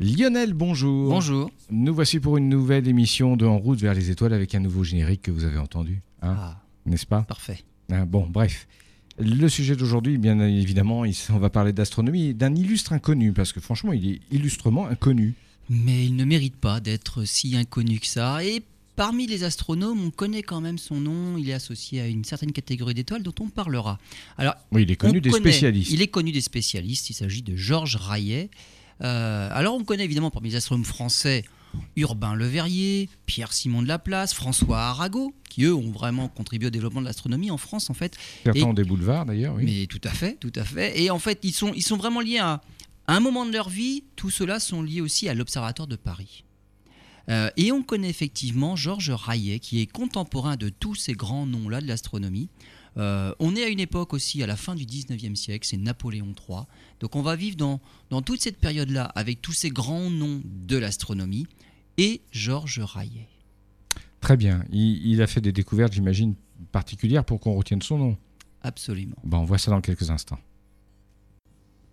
[0.00, 1.10] Lionel, bonjour.
[1.10, 1.50] Bonjour.
[1.70, 4.84] Nous voici pour une nouvelle émission de En route vers les étoiles avec un nouveau
[4.84, 7.22] générique que vous avez entendu, hein, Ah, n'est-ce pas?
[7.22, 7.58] Parfait.
[7.90, 8.68] Hein, Bon, bref.
[9.18, 13.58] Le sujet d'aujourd'hui, bien évidemment, on va parler d'astronomie et d'un illustre inconnu, parce que
[13.60, 15.34] franchement, il est illustrement inconnu.
[15.68, 18.44] Mais il ne mérite pas d'être si inconnu que ça.
[18.44, 18.62] Et
[18.94, 21.36] parmi les astronomes, on connaît quand même son nom.
[21.36, 23.98] Il est associé à une certaine catégorie d'étoiles dont on parlera.
[24.38, 25.90] Alors, Oui, il est connu on des connaît- spécialistes.
[25.90, 27.10] Il est connu des spécialistes.
[27.10, 28.50] Il s'agit de Georges Rayet.
[29.02, 31.44] Euh, alors, on connaît évidemment parmi les astronomes français
[31.96, 37.00] Urbain Le Verrier, Pierre-Simon de Laplace, François Arago, qui eux ont vraiment contribué au développement
[37.00, 38.16] de l'astronomie en France en fait.
[38.44, 39.64] Certains ont des boulevards, d'ailleurs, oui.
[39.64, 41.00] Mais tout à fait, tout à fait.
[41.00, 42.60] Et en fait, ils sont, ils sont vraiment liés à,
[43.06, 44.04] à un moment de leur vie.
[44.16, 46.44] Tout cela sont liés aussi à l'Observatoire de Paris.
[47.28, 51.80] Euh, et on connaît effectivement Georges Rayet, qui est contemporain de tous ces grands noms-là
[51.82, 52.48] de l'astronomie.
[52.98, 56.34] Euh, on est à une époque aussi, à la fin du 19e siècle, c'est Napoléon
[56.48, 56.60] III.
[57.00, 57.80] Donc on va vivre dans,
[58.10, 61.46] dans toute cette période-là avec tous ces grands noms de l'astronomie
[61.96, 63.28] et Georges Rayet.
[64.20, 64.64] Très bien.
[64.70, 66.34] Il, il a fait des découvertes, j'imagine,
[66.72, 68.16] particulières pour qu'on retienne son nom.
[68.62, 69.16] Absolument.
[69.22, 70.38] Bon, on voit ça dans quelques instants.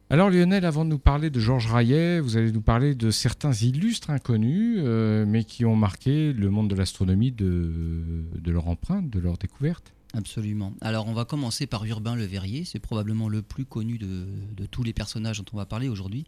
[0.09, 3.53] Alors Lionel, avant de nous parler de Georges Rayet, vous allez nous parler de certains
[3.53, 9.09] illustres inconnus, euh, mais qui ont marqué le monde de l'astronomie de, de leur empreinte,
[9.09, 9.93] de leur découverte.
[10.15, 10.73] Absolument.
[10.79, 14.27] Alors on va commencer par Urbain Le Verrier, c'est probablement le plus connu de,
[14.71, 16.25] tous les personnages dont on va parler aujourd'hui.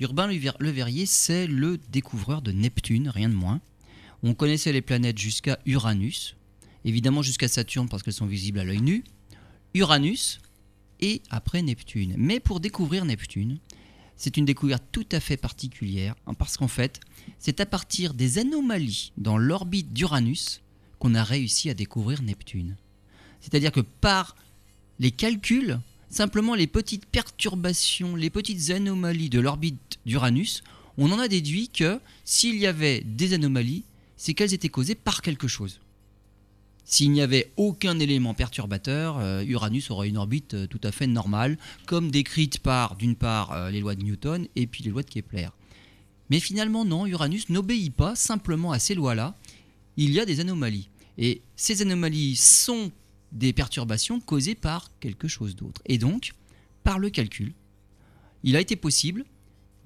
[0.00, 3.60] Urbain Le Verrier, c'est le découvreur de Neptune, rien de moins.
[4.22, 6.36] On connaissait les planètes jusqu'à Uranus,
[6.84, 9.04] évidemment jusqu'à Saturne parce qu'elles sont visibles à l'œil nu,
[9.74, 10.40] Uranus
[11.00, 12.14] et après Neptune.
[12.18, 13.58] Mais pour découvrir Neptune,
[14.16, 16.98] c'est une découverte tout à fait particulière hein, parce qu'en fait,
[17.38, 20.62] c'est à partir des anomalies dans l'orbite d'Uranus
[20.98, 22.76] qu'on a réussi à découvrir Neptune.
[23.40, 24.36] C'est-à-dire que par
[24.98, 30.62] les calculs, simplement les petites perturbations, les petites anomalies de l'orbite d'Uranus,
[30.98, 33.84] on en a déduit que s'il y avait des anomalies,
[34.16, 35.80] c'est qu'elles étaient causées par quelque chose.
[36.84, 41.06] S'il n'y avait aucun élément perturbateur, euh, Uranus aurait une orbite euh, tout à fait
[41.06, 45.04] normale, comme décrite par, d'une part, euh, les lois de Newton et puis les lois
[45.04, 45.48] de Kepler.
[46.30, 49.36] Mais finalement, non, Uranus n'obéit pas simplement à ces lois-là.
[49.96, 50.88] Il y a des anomalies.
[51.16, 52.90] Et ces anomalies sont
[53.32, 55.80] des perturbations causées par quelque chose d'autre.
[55.86, 56.32] Et donc,
[56.82, 57.52] par le calcul,
[58.42, 59.24] il a été possible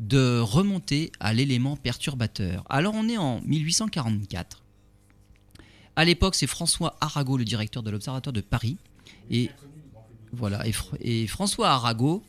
[0.00, 2.64] de remonter à l'élément perturbateur.
[2.68, 4.62] Alors on est en 1844.
[5.96, 8.76] À l'époque, c'est François Arago, le directeur de l'Observatoire de Paris.
[9.30, 9.50] Et
[10.32, 10.64] voilà,
[11.28, 12.24] François Arago,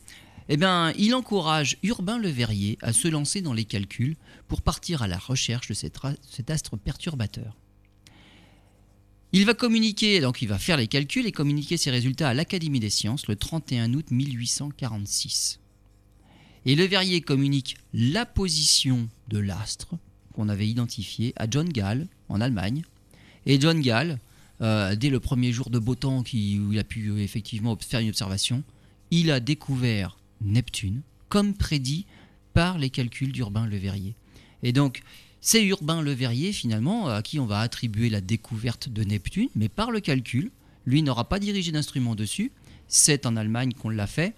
[0.50, 4.16] eh bien, il encourage Urbain Le Verrier à se lancer dans les calculs
[4.48, 7.56] pour partir à la recherche de cet astre perturbateur.
[9.34, 12.80] Il va communiquer, donc il va faire les calculs et communiquer ses résultats à l'Académie
[12.80, 15.60] des sciences le 31 août 1846.
[16.66, 19.96] Et Le Verrier communique la position de l'astre
[20.34, 22.84] qu'on avait identifié à John Gall en Allemagne.
[23.46, 24.20] Et John Gall,
[24.62, 26.26] euh, dès le premier jour de beau temps où
[26.74, 28.64] il a pu euh, effectivement faire une observation,
[29.12, 32.06] il a découvert Neptune, comme prédit
[32.54, 34.16] par les calculs d'Urbain Le Verrier.
[34.64, 35.04] Et donc,
[35.48, 39.70] c'est Urbain Le Verrier, finalement, à qui on va attribuer la découverte de Neptune, mais
[39.70, 40.50] par le calcul.
[40.88, 42.52] Lui n'aura pas dirigé d'instrument dessus.
[42.88, 44.34] C'est en Allemagne qu'on l'a fait.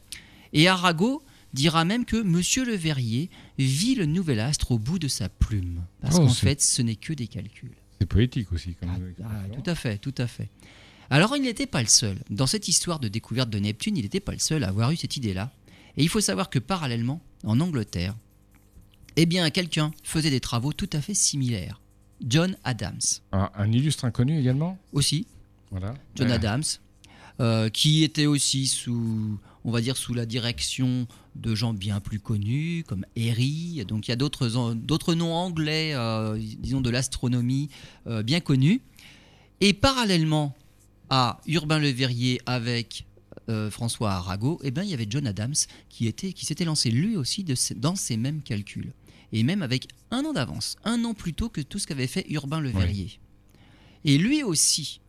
[0.52, 1.24] Et Arago
[1.54, 5.82] dira même que Monsieur Le Verrier vit le nouvel astre au bout de sa plume.
[6.02, 7.72] Parce Oh, qu'en fait, ce n'est que des calculs.
[8.02, 8.76] C'est poétique aussi.
[8.76, 8.90] Comme
[9.24, 10.50] Ah, ah, tout à fait, tout à fait.
[11.10, 12.18] Alors il n'était pas le seul.
[12.30, 14.98] Dans cette histoire de découverte de Neptune, il n'était pas le seul à avoir eu
[14.98, 15.54] cette idée-là.
[15.96, 18.14] Et il faut savoir que parallèlement, en Angleterre,
[19.18, 21.82] eh bien quelqu'un faisait des travaux tout à fait similaires.
[22.26, 23.02] John Adams
[23.32, 24.78] un illustre inconnu également?
[24.94, 25.28] aussi,
[25.72, 25.94] Voilà.
[26.16, 26.64] John Euh, Adams,
[27.40, 32.20] euh, qui était aussi sous, on va dire, sous la direction de gens bien plus
[32.20, 33.84] connus, comme Airy.
[33.88, 37.70] Donc il y a d'autres noms anglais, euh, disons de l'astronomie,
[38.08, 38.82] euh, bien connus.
[39.62, 40.56] Et parallèlement
[41.10, 43.06] à Urbain Le Verrier avec
[43.70, 45.56] François Arago, eh ben, il y avait John Adams
[45.88, 48.92] qui, était, qui s'était lancé lui aussi de dans ces mêmes calculs.
[49.34, 52.26] Et même avec un an d'avance, un an plus tôt que tout ce qu'avait fait
[52.30, 52.76] Urbain Le Oui.
[52.76, 53.20] Verrier.
[54.06, 55.02] Et lui aussi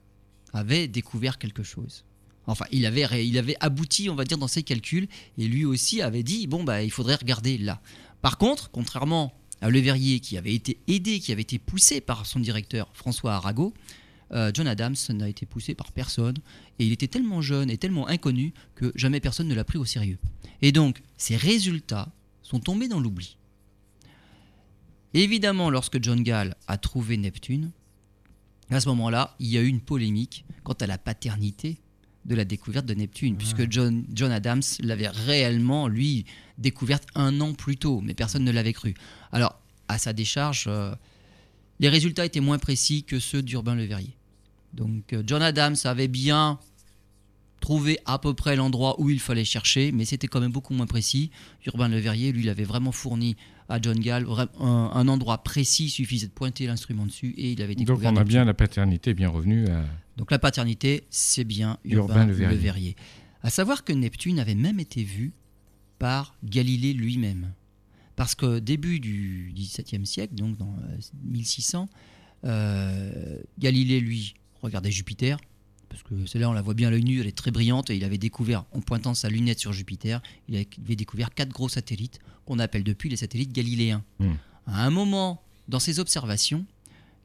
[0.52, 2.04] avait découvert quelque chose.
[2.46, 5.06] Enfin, il avait, il avait abouti, on va dire, dans ses calculs,
[5.36, 7.80] et lui aussi avait dit, bon, bah, il faudrait regarder là.
[8.22, 12.26] Par contre, contrairement à Le Verrier, qui avait été aidé, qui avait été poussé par
[12.26, 13.74] son directeur François Arago,
[14.32, 16.36] euh, John Adams n'a été poussé par personne,
[16.78, 19.84] et il était tellement jeune et tellement inconnu que jamais personne ne l'a pris au
[19.84, 20.18] sérieux.
[20.62, 22.10] Et donc, ses résultats
[22.42, 23.36] sont tombés dans l'oubli.
[25.14, 27.70] Évidemment, lorsque John Gall a trouvé Neptune,
[28.70, 31.78] à ce moment-là, il y a eu une polémique quant à la paternité
[32.26, 36.26] de la découverte de Neptune, puisque John, John Adams l'avait réellement, lui,
[36.58, 38.94] découverte un an plus tôt, mais personne ne l'avait cru.
[39.32, 39.58] Alors,
[39.88, 40.94] à sa décharge, euh,
[41.80, 44.14] les résultats étaient moins précis que ceux d'Urbain Le Verrier.
[44.74, 46.58] Donc, euh, John Adams avait bien
[47.60, 50.86] trouvé à peu près l'endroit où il fallait chercher, mais c'était quand même beaucoup moins
[50.86, 51.30] précis.
[51.66, 53.36] Urbain Le Verrier, lui, il avait vraiment fourni
[53.68, 54.26] à John Gall
[54.60, 58.10] un, endroit précis, suffisait de pointer l'instrument dessus et il avait découvert.
[58.12, 59.84] Donc on a bien la paternité bien revenue à...
[60.16, 62.96] Donc la paternité, c'est bien Urbain, Le, Verrier.
[63.42, 65.32] À savoir que Neptune avait même été vu
[65.98, 67.52] par Galilée lui-même.
[68.16, 70.74] Parce que début du XVIIe siècle, donc dans
[71.24, 71.88] 1600,
[72.44, 75.38] euh, euh, Galilée, lui, regardait Jupiter,
[75.88, 77.96] parce que celle-là, on la voit bien à l'œil nu, elle est très brillante, et
[77.96, 82.20] il avait découvert, en pointant sa lunette sur Jupiter, il avait découvert quatre gros satellites
[82.44, 84.02] qu'on appelle depuis les satellites galiléens.
[84.18, 84.34] Hmm.
[84.66, 86.64] À un moment, dans ses observations,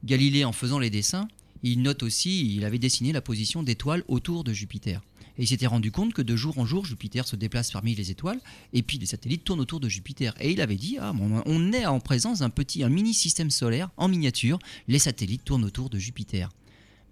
[0.04, 1.28] Galilée, en faisant les dessins,
[1.62, 5.00] il note aussi, il avait dessiné la position d'étoiles autour de Jupiter.
[5.38, 8.10] Et il s'était rendu compte que de jour en jour, Jupiter se déplace parmi les
[8.10, 8.38] étoiles,
[8.74, 10.34] et puis les satellites tournent autour de Jupiter.
[10.40, 11.14] Et il avait dit, ah,
[11.46, 14.58] on est en présence d'un petit, un mini système solaire en miniature,
[14.88, 16.50] les satellites tournent autour de Jupiter.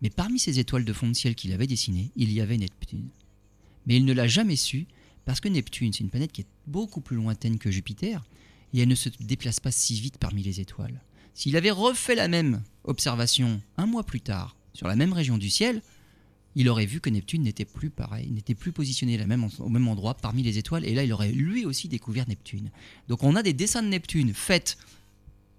[0.02, 3.08] Mais parmi ces étoiles de fond de ciel qu'il avait dessinées, il y avait Neptune.
[3.86, 4.86] Mais il ne l'a jamais su,
[5.24, 8.24] parce que Neptune, c'est une planète qui est beaucoup plus lointaine que Jupiter,
[8.74, 11.00] et elle ne se déplace pas si vite parmi les étoiles.
[11.34, 15.48] S'il avait refait la même observation un mois plus tard, sur la même région du
[15.48, 15.82] ciel,
[16.54, 19.18] il aurait vu que Neptune n'était plus pareil, n'était plus positionné
[19.58, 22.70] au même endroit parmi les étoiles, et là il aurait lui aussi découvert Neptune.
[23.08, 24.76] Donc on a des dessins de Neptune faits,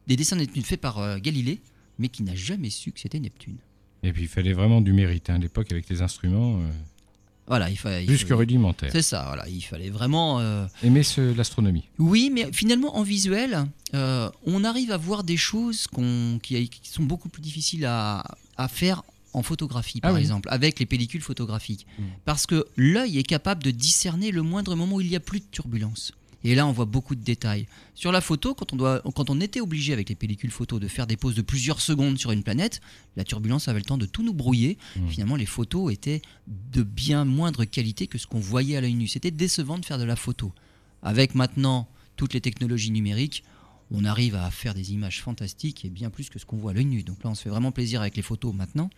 [0.05, 1.61] des dessins de Neptune faits par euh, Galilée,
[1.97, 3.57] mais qui n'a jamais su que c'était Neptune.
[4.03, 6.57] Et puis il fallait vraiment du mérite hein, à l'époque avec les instruments.
[6.57, 6.69] Euh,
[7.47, 8.05] voilà, il fallait.
[8.05, 8.89] Plus que rudimentaire.
[8.91, 10.39] C'est ça, voilà, il fallait vraiment.
[10.39, 11.03] Euh, Aimer
[11.35, 11.85] l'astronomie.
[11.99, 15.87] Oui, mais finalement, en visuel, on arrive à voir des choses
[16.41, 18.23] qui, sont beaucoup plus difficiles à,
[18.57, 19.03] à faire
[19.33, 21.87] en photographie, par ah exemple, avec les pellicules photographiques.
[21.97, 22.03] Mm.
[22.25, 25.39] Parce que l'œil est capable de discerner le moindre moment où il n'y a plus
[25.39, 26.13] de turbulence.
[26.43, 27.67] Et là, on voit beaucoup de détails.
[27.93, 30.87] Sur la photo, quand on, doit, quand on était obligé avec les pellicules photo de
[30.87, 32.81] faire des poses de plusieurs secondes sur une planète,
[33.15, 34.77] la turbulence avait le temps de tout nous brouiller.
[34.95, 35.07] Mm.
[35.07, 39.07] Finalement, les photos étaient de bien moindre qualité que ce qu'on voyait à l'œil nu.
[39.07, 40.51] C'était décevant de faire de la photo.
[41.01, 43.43] Avec maintenant toutes les technologies numériques,
[43.91, 46.73] on arrive à faire des images fantastiques et bien plus que ce qu'on voit à
[46.73, 47.03] l'œil nu.
[47.03, 48.89] Donc là, on se fait vraiment plaisir avec les photos maintenant.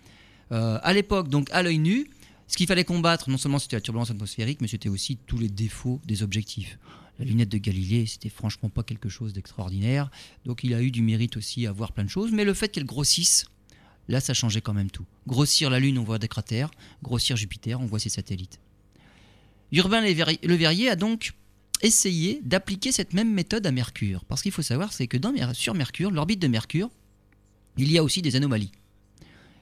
[0.51, 2.07] Euh, à l'époque, donc à l'œil nu,
[2.47, 5.49] ce qu'il fallait combattre, non seulement c'était la turbulence atmosphérique, mais c'était aussi tous les
[5.49, 6.77] défauts des objectifs.
[7.19, 10.09] La lunette de Galilée, c'était franchement pas quelque chose d'extraordinaire.
[10.45, 12.31] Donc il a eu du mérite aussi à voir plein de choses.
[12.31, 13.45] Mais le fait qu'elle grossisse,
[14.07, 15.05] là, ça changeait quand même tout.
[15.27, 16.71] Grossir la Lune, on voit des cratères.
[17.03, 18.59] Grossir Jupiter, on voit ses satellites.
[19.71, 21.33] Urbain Le Verrier a donc
[21.81, 24.25] essayé d'appliquer cette même méthode à Mercure.
[24.25, 25.17] Parce qu'il faut savoir, c'est que
[25.53, 26.89] sur Mercure, l'orbite de Mercure,
[27.77, 28.71] il y a aussi des anomalies.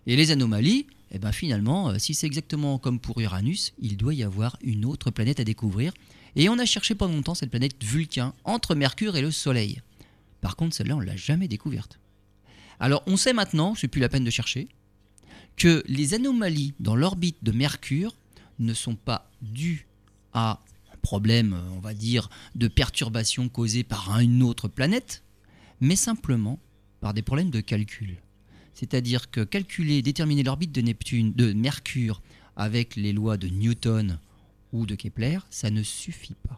[0.06, 4.14] Et les anomalies, eh ben finalement, euh, si c'est exactement comme pour Uranus, il doit
[4.14, 5.94] y avoir une autre planète à découvrir.
[6.35, 9.81] Et on a cherché pendant longtemps cette planète Vulcain entre Mercure et le Soleil.
[10.41, 12.00] Par contre, celle-là, on ne l'a jamais découverte.
[12.80, 14.68] Alors, on sait maintenant, c'est plus la peine de chercher,
[15.56, 18.15] que les anomalies dans l'orbite de Mercure
[18.59, 19.88] ne sont pas dues
[20.33, 20.59] à
[20.91, 25.24] un problème, on va dire, de perturbation causée par une autre planète,
[25.81, 26.59] mais simplement
[27.00, 28.18] par des problèmes de calcul.
[28.74, 32.21] C'est-à-dire que calculer, déterminer l'orbite de Neptune, de Mercure
[32.56, 34.18] avec les lois de Newton
[34.74, 36.58] ou de Kepler, ça ne suffit pas.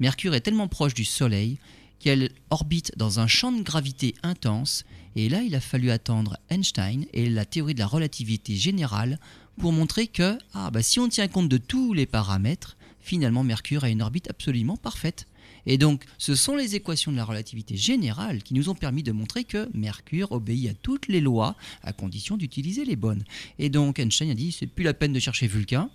[0.00, 1.58] Mercure est tellement proche du Soleil
[1.98, 7.06] qu'elle orbite dans un champ de gravité intense, et là il a fallu attendre Einstein
[7.12, 9.20] et la théorie de la relativité générale
[9.58, 13.84] pour montrer que ah, bah, si on tient compte de tous les paramètres, finalement Mercure
[13.84, 15.26] a une orbite absolument parfaite.
[15.64, 19.12] Et donc, ce sont les équations de la relativité générale qui nous ont permis de
[19.12, 23.22] montrer que Mercure obéit à toutes les lois à condition d'utiliser les bonnes.
[23.60, 25.88] Et donc, Einstein a dit c'est plus la peine de chercher Vulcain.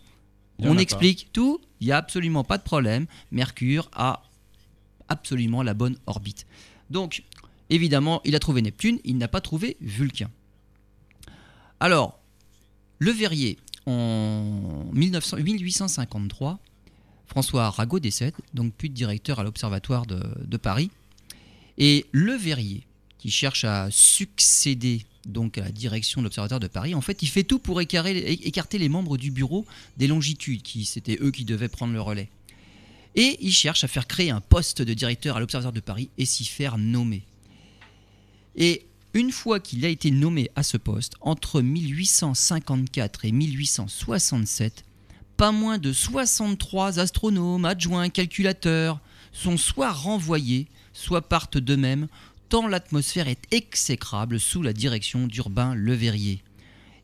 [0.59, 3.05] On explique tout, il n'y a absolument pas de problème.
[3.31, 4.23] Mercure a
[5.07, 6.45] absolument la bonne orbite.
[6.89, 7.23] Donc,
[7.69, 10.29] évidemment, il a trouvé Neptune, il n'a pas trouvé Vulcain.
[11.79, 12.19] Alors,
[12.99, 16.59] Le Verrier, en 1853,
[17.27, 20.89] François Arago décède, donc plus de directeur à l'Observatoire de, Paris.
[21.77, 22.87] Et Le Verrier,
[23.17, 27.27] qui cherche à succéder donc à la direction de l'Observatoire de Paris, en fait, il
[27.27, 29.65] fait tout pour écarter les membres du bureau
[29.97, 32.29] des longitudes, qui c'était eux qui devaient prendre le relais.
[33.15, 36.25] Et il cherche à faire créer un poste de directeur à l'Observatoire de Paris et
[36.25, 37.23] s'y faire nommer.
[38.55, 44.85] Et une fois qu'il a été nommé à ce poste, entre 1854 et 1867,
[45.35, 48.99] pas moins de 63 astronomes, adjoints, calculateurs
[49.31, 52.07] sont soit renvoyés, soit partent d'eux-mêmes,
[52.49, 56.43] tant l'atmosphère est exécrable sous la direction d'Urbain Le Verrier.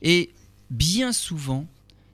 [0.01, 0.31] Et
[0.69, 1.67] bien souvent,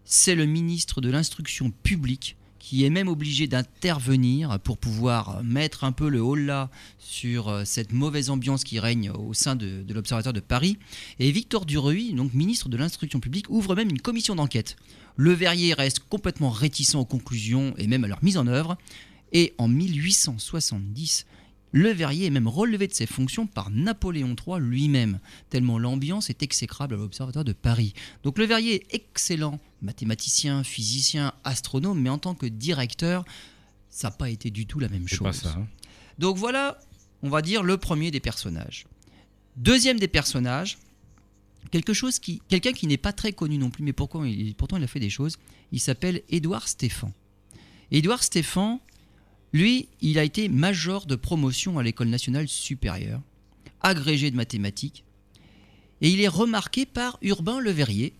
[0.06, 5.92] c'est le ministre de l'Instruction publique qui est même obligé d'intervenir pour pouvoir mettre un
[5.92, 6.70] peu le haut-là
[7.00, 10.78] sur euh, cette mauvaise ambiance qui règne au sein de, de l'Observatoire de Paris.
[11.20, 14.76] Et Victor Duruy, donc ministre de l'Instruction publique, ouvre même une commission d'enquête.
[15.16, 18.78] Le Verrier reste complètement réticent aux conclusions et même à leur mise en œuvre.
[19.32, 21.26] Et en 1870,
[21.72, 26.42] le Verrier est même relevé de ses fonctions par Napoléon III lui-même, tellement l'ambiance est
[26.42, 27.94] exécrable à l'Observatoire de Paris.
[28.24, 33.24] Donc le Verrier est excellent mathématicien, physicien, astronome, mais en tant que directeur,
[33.90, 35.20] ça n'a pas été du tout la même chose.
[35.20, 35.56] pas ça.
[35.58, 35.68] hein.
[36.18, 36.80] Donc voilà,
[37.22, 38.86] on va dire le premier des personnages.
[39.56, 40.78] Deuxième des personnages,
[41.72, 44.78] quelque chose qui, quelqu'un qui n'est pas très connu non plus, mais pourquoi il- pourtant
[44.78, 45.38] il a fait des choses.
[45.72, 47.14] Il s'appelle Édouard Stéphan.
[47.92, 48.80] Édouard Stéphan,
[49.54, 53.22] lui, il a été major de promotion à l'école nationale supérieure,
[53.82, 55.04] agrégé de mathématiques,
[56.02, 58.14] et il est remarqué par Urbain Le Verrier,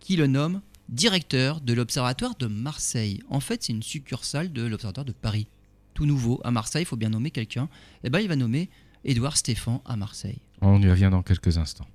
[0.00, 3.20] qui le nomme directeur de l'Observatoire de Marseille.
[3.30, 5.46] En fait, c'est une succursale de l'Observatoire de Paris.
[5.94, 7.68] Tout nouveau, à Marseille, il faut bien nommer quelqu'un.
[8.04, 8.68] Eh ben, il va nommer
[9.04, 10.38] Édouard Stéphan à Marseille.
[10.60, 11.86] On y revient dans quelques instants.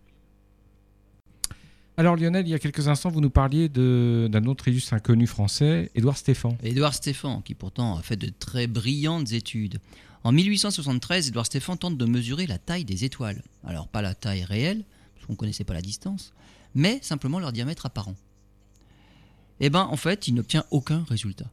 [2.00, 5.90] Alors Lionel, il y a quelques instants, vous nous parliez d'un autre illustre inconnu français,
[5.96, 6.56] Édouard Stéphan.
[6.62, 9.80] Édouard Stéphan, qui pourtant a fait de très brillantes études.
[10.24, 13.42] En 1873, Édouard Stéphan tente de mesurer la taille des étoiles.
[13.64, 14.84] Alors pas la taille réelle,
[15.16, 16.34] parce qu'on ne connaissait pas la distance,
[16.76, 18.16] mais simplement leur diamètre apparent.
[19.60, 21.50] Eh ben, en fait, il n'obtient aucun résultat.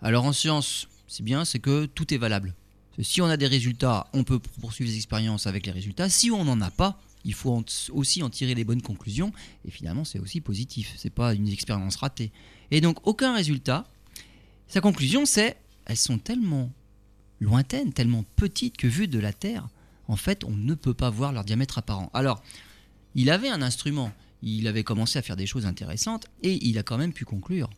[0.00, 2.54] Alors en science, c'est bien, c'est que tout est valable.
[3.02, 6.08] Si on a des résultats, on peut poursuivre les expériences avec les résultats.
[6.08, 9.32] Si on n'en a pas, il faut aussi en tirer les bonnes conclusions.
[9.66, 10.94] Et finalement, c'est aussi positif.
[10.96, 12.32] C'est pas une expérience ratée.
[12.70, 13.86] Et donc, aucun résultat.
[14.68, 16.72] Sa conclusion, c'est elles sont tellement
[17.40, 19.68] lointaines, tellement petites que vues de la Terre,
[20.08, 22.10] en fait, on ne peut pas voir leur diamètre apparent.
[22.14, 22.42] Alors,
[23.14, 26.82] il avait un instrument, il avait commencé à faire des choses intéressantes, et il a
[26.82, 27.70] quand même pu conclure.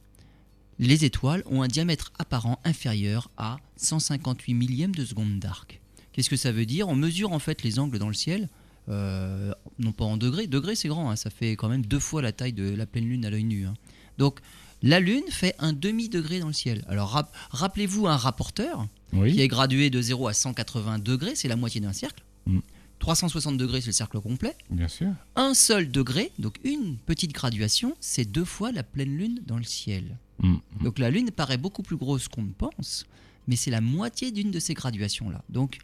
[0.78, 5.80] Les étoiles ont un diamètre apparent inférieur à 158 millièmes de seconde d'arc.
[6.12, 6.88] Qu'est-ce que ça veut dire?
[6.88, 8.48] On mesure en fait les angles dans le ciel,
[8.88, 12.22] euh, non pas en degrés, degrés c'est grand, hein, ça fait quand même deux fois
[12.22, 13.66] la taille de la pleine lune à l'œil nu.
[13.66, 13.74] hein.
[14.18, 14.40] Donc
[14.82, 16.84] la lune fait un demi-degré dans le ciel.
[16.88, 19.32] Alors rap- rappelez-vous un rapporteur, Oui.
[19.34, 22.22] qui est gradué de 0 à 180 degrés, c'est la moitié d'un cercle.
[22.46, 22.60] Mm.
[23.00, 24.56] 360 degrés, c'est le cercle complet.
[24.70, 25.08] Bien sûr.
[25.36, 29.64] Un seul degré, donc une petite graduation, c'est deux fois la pleine lune dans le
[29.64, 30.16] ciel.
[30.42, 30.56] Mm.
[30.82, 33.04] Donc la lune paraît beaucoup plus grosse qu'on ne pense,
[33.46, 35.42] mais c'est la moitié d'une de ces graduations-là.
[35.48, 35.78] Donc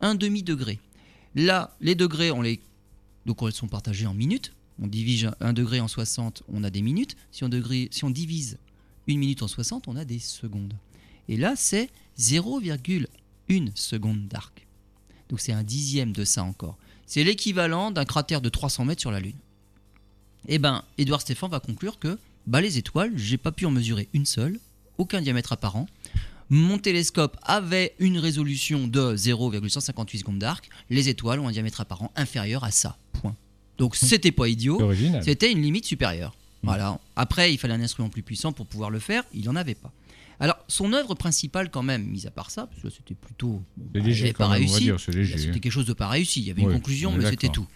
[0.00, 0.78] un demi-degré.
[1.34, 2.60] Là, les degrés, on les...
[3.26, 4.52] donc elles sont partagés en minutes.
[4.80, 7.16] On divise un degré en 60, on a des minutes.
[7.32, 8.58] Si on, divise
[9.06, 10.74] une minute en 60, on a des secondes.
[11.28, 13.06] Et là, c'est 0,1
[13.74, 14.66] seconde d'arc.
[15.28, 16.78] Donc c'est un dixième de ça encore.
[17.06, 19.36] C'est l'équivalent d'un cratère de 300 mètres sur la Lune.
[20.46, 24.08] Eh ben, Édouard Stéphan va conclure que bah, les étoiles, j'ai pas pu en mesurer
[24.14, 24.58] une seule,
[24.96, 25.86] aucun diamètre apparent.
[26.50, 30.68] Mon télescope avait une résolution de 0,158 secondes d'arc.
[30.88, 32.96] Les étoiles ont un diamètre apparent inférieur à ça.
[33.12, 33.34] Point.
[33.76, 34.80] Donc c'était pas idiot.
[35.22, 36.34] C'était une limite supérieure.
[36.62, 36.98] Voilà.
[37.16, 39.22] Après, il fallait un instrument plus puissant pour pouvoir le faire.
[39.32, 39.92] Il n'en avait pas.
[40.40, 43.62] Alors, son œuvre principale, quand même, mis à part ça, parce que là, c'était plutôt.
[43.76, 44.90] bon, bah, léger pas même, réussi.
[45.08, 45.36] léger.
[45.36, 46.40] C'était quelque chose de pas réussi.
[46.40, 47.66] Il y avait une conclusion, mais c'était tout.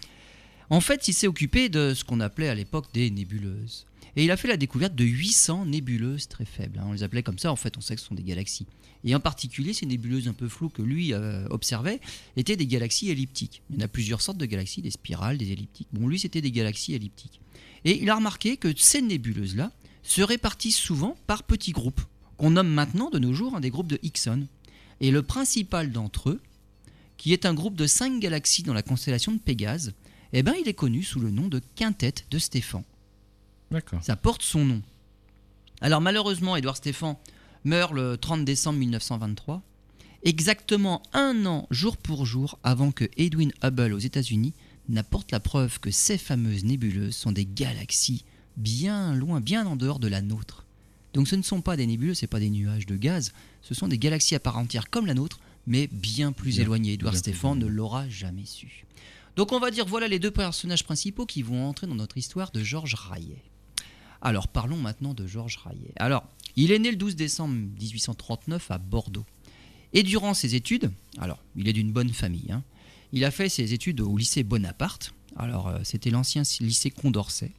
[0.71, 3.87] En fait, il s'est occupé de ce qu'on appelait à l'époque des nébuleuses.
[4.17, 6.79] Et il a fait la découverte de 800 nébuleuses très faibles.
[6.79, 6.85] hein.
[6.87, 8.67] On les appelait comme ça, en fait, on sait que ce sont des galaxies.
[9.05, 12.01] Et en particulier, ces nébuleuses un peu floues que lui euh, observait
[12.37, 13.63] étaient des galaxies elliptiques.
[13.71, 15.89] Il y en a plusieurs sortes de galaxies, des spirales, des elliptiques.
[15.93, 17.41] Bon, lui, c'était des galaxies elliptiques.
[17.85, 22.03] Et il a remarqué que ces nébuleuses-là se répartissent souvent par petits groupes,
[22.37, 24.47] qu'on nomme maintenant de nos jours hein, des groupes de Hickson.
[25.01, 26.41] Et le principal d'entre eux,
[27.17, 29.95] qui est un groupe de cinq galaxies dans la constellation de Pégase,
[30.33, 32.85] eh ben, il est connu sous le nom de quintette de Stéphan.
[34.03, 34.83] Ça porte son nom.
[35.81, 37.19] Alors malheureusement, Édouard Stéphan
[37.65, 39.63] meurt le 30 décembre 1923,
[40.25, 44.53] exactement un an jour pour jour avant que Edwin Hubble aux États-Unis
[44.89, 48.25] n'apporte la preuve que ces fameuses nébuleuses sont des galaxies
[48.57, 50.65] bien loin, bien en dehors de la nôtre.
[51.15, 53.89] Donc ce ne sont pas des nébuleuses, ce pas des nuages de gaz, ce sont
[53.89, 56.93] des galaxies à part entière comme la nôtre, mais bien plus Bien- éloignées.
[56.95, 58.85] Édouard bien plus Stéphan ne l'aura jamais su.
[59.37, 62.51] Donc on va dire voilà les deux personnages principaux qui vont entrer dans notre histoire
[62.51, 63.43] de Georges Raillet.
[64.23, 65.93] Alors parlons maintenant de Georges Raillet.
[65.97, 66.25] Alors,
[66.57, 69.27] il est né le 12 décembre 1839 à Bordeaux.
[69.93, 72.63] Et durant ses études, alors il est d'une bonne famille, hein,
[73.13, 75.13] il a fait ses études au lycée Bonaparte.
[75.37, 77.53] Alors euh, c'était l'ancien lycée Condorcet.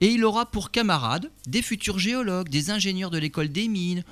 [0.00, 4.02] Et il aura pour camarades des futurs géologues, des ingénieurs de l'école des mines,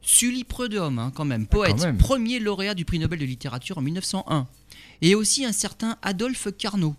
[0.00, 1.98] Sully Prudhomme, hein, quand même, poète, même.
[1.98, 4.46] premier lauréat du prix Nobel de littérature en 1901.
[5.02, 6.94] Et aussi un certain Adolphe Carnot,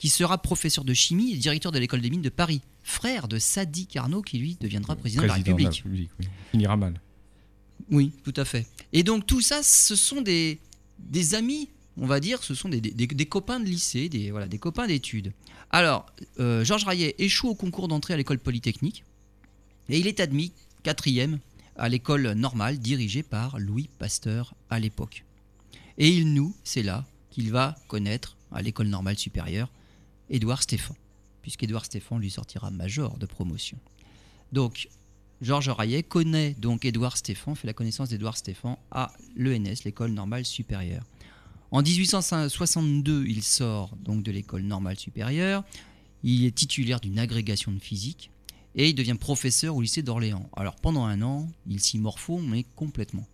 [0.00, 3.38] qui sera professeur de chimie et directeur de l'école des mines de Paris, frère de
[3.38, 5.84] Sadi Carnot, qui lui deviendra président, de la République.
[5.86, 6.08] oui.
[6.52, 6.98] Finira mal.
[7.90, 8.66] Oui, tout à fait.
[8.94, 10.58] Et donc tout ça, ce sont des,
[10.98, 14.48] des amis, on va dire, ce sont des, des- des copains de lycée, des, voilà,
[14.48, 15.32] des copains d'études.
[15.70, 16.06] Alors,
[16.38, 19.04] euh, Georges Rayet échoue au concours d'entrée à l'école polytechnique
[19.90, 20.52] et il est admis
[20.82, 21.40] quatrième
[21.76, 25.24] à l'école normale dirigée par Louis Pasteur à l'époque.
[25.98, 29.70] Et il noue, c'est là qu'il va connaître à l'école normale supérieure
[30.30, 30.94] Édouard Stéphan,
[31.42, 33.78] puisqu'Édouard Stéphan lui sortira major de promotion.
[34.52, 34.88] Donc,
[35.40, 40.44] Georges Rayet connaît donc Édouard Stéphan, fait la connaissance d'Édouard Stéphan à l'ENS, l'école normale
[40.44, 41.04] supérieure.
[41.70, 45.64] En 1862, il sort donc de l'école normale supérieure.
[46.22, 48.30] Il est titulaire d'une agrégation de physique
[48.74, 50.48] et il devient professeur au lycée d'Orléans.
[50.56, 53.26] Alors pendant un an, il s'y morfond, mais complètement.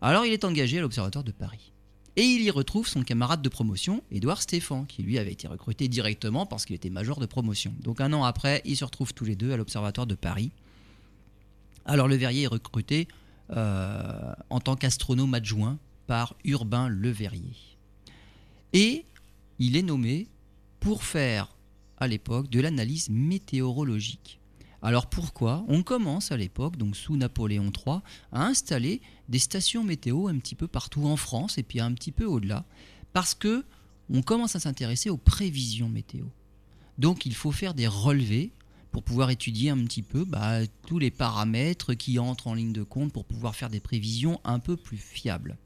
[0.00, 1.72] Alors il est engagé à l'Observatoire de Paris.
[2.16, 5.86] Et il y retrouve son camarade de promotion, Édouard Stéphan, qui lui avait été recruté
[5.86, 7.74] directement parce qu'il était major de promotion.
[7.80, 10.50] Donc un an après, ils se retrouvent tous les deux à l'Observatoire de Paris.
[11.84, 13.06] Alors Le Verrier est recruté
[13.50, 17.54] euh, en tant qu'astronome adjoint par Urbain Le Verrier.
[18.72, 19.04] Et
[19.58, 20.26] il est nommé
[20.80, 21.54] pour faire
[21.98, 24.40] à l'époque de l'analyse météorologique.
[24.86, 30.28] Alors pourquoi On commence à l'époque, donc sous Napoléon III, à installer des stations météo
[30.28, 32.64] un petit peu partout en France et puis un petit peu au-delà,
[33.12, 33.64] parce que
[34.10, 36.26] on commence à s'intéresser aux prévisions météo.
[36.98, 38.52] Donc il faut faire des relevés
[38.92, 42.84] pour pouvoir étudier un petit peu bah, tous les paramètres qui entrent en ligne de
[42.84, 45.58] compte pour pouvoir faire des prévisions un peu plus fiables.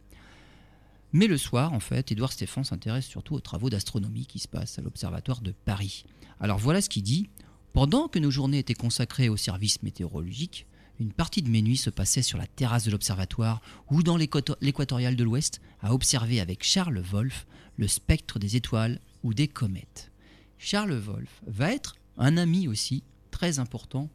[1.12, 4.78] Mais le soir, en fait, Édouard Stéphan s'intéresse surtout aux travaux d'astronomie qui se passent
[4.78, 6.06] à l'Observatoire de Paris.
[6.40, 7.28] Alors voilà ce qu'il dit.
[7.72, 10.66] Pendant que nos journées étaient consacrées au service météorologique,
[10.98, 14.56] une partie de mes nuits se passait sur la terrasse de l'observatoire ou dans l'équato-
[14.60, 17.46] l'équatorial de l'Ouest à observer avec Charles Wolff
[17.76, 20.10] le spectre des étoiles ou des comètes.
[20.58, 24.10] Charles Wolff va être un ami aussi très important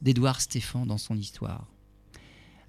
[0.00, 1.66] d'Édouard Stéphan dans son histoire.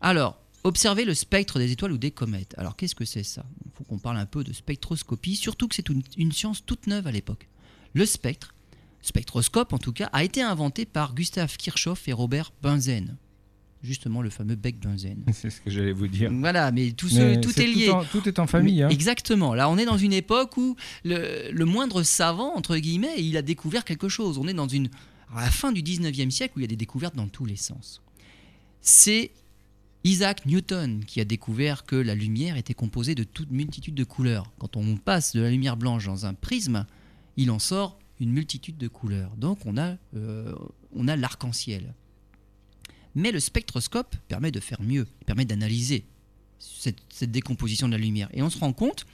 [0.01, 2.55] Alors, observer le spectre des étoiles ou des comètes.
[2.57, 3.45] Alors, qu'est-ce que c'est ça?
[3.63, 7.07] Il faut qu'on parle un peu de spectroscopie, surtout que c'est une science toute neuve
[7.07, 7.47] à l'époque.
[7.93, 8.53] Le spectre,
[9.01, 13.17] spectroscope en tout cas, a été inventé par Gustave Kirchhoff et Robert Bunsen.
[13.83, 15.23] Justement, le fameux Beck Bunsen.
[15.33, 16.31] C'est ce que j'allais vous dire.
[16.31, 17.89] Voilà, mais tout, ce- Mais tout est lié.
[17.89, 18.83] en, tout est en famille.
[18.83, 18.89] Hein.
[18.89, 19.55] Exactement.
[19.55, 23.41] Là, on est dans une époque où le, le moindre savant, entre guillemets, il a
[23.41, 24.37] découvert quelque chose.
[24.37, 24.89] On est dans une.
[25.35, 27.55] À la fin du 19e siècle où il y a des découvertes dans tous les
[27.55, 28.01] sens.
[28.81, 29.31] C'est
[30.03, 34.51] Isaac Newton qui a découvert que la lumière était composée de toute multitude de couleurs.
[34.59, 36.85] Quand on passe de la lumière blanche dans un prisme,
[37.37, 39.35] il en sort une multitude de couleurs.
[39.35, 40.55] Donc on a, euh,
[40.93, 41.93] on a l'arc-en-ciel.
[43.15, 46.05] Mais le spectroscope permet de faire mieux, il permet d'analyser
[46.59, 48.29] cette, décomposition de la lumière.
[48.33, 49.05] Et on se rend compte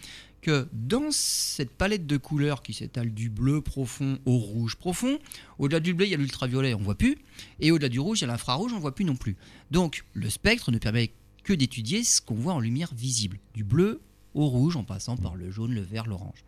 [0.42, 5.18] que dans cette palette de couleurs qui s'étale du bleu profond au rouge profond,
[5.58, 7.18] au-delà du bleu, il y a l'ultraviolet, on voit plus,
[7.60, 9.36] et au-delà du rouge, il y a l'infrarouge, on voit plus non plus.
[9.72, 11.12] Donc le spectre ne permet
[11.44, 14.02] que d'étudier ce qu'on voit en lumière visible, du bleu
[14.36, 16.44] au rouge en passant par le jaune, le vert, l'orange.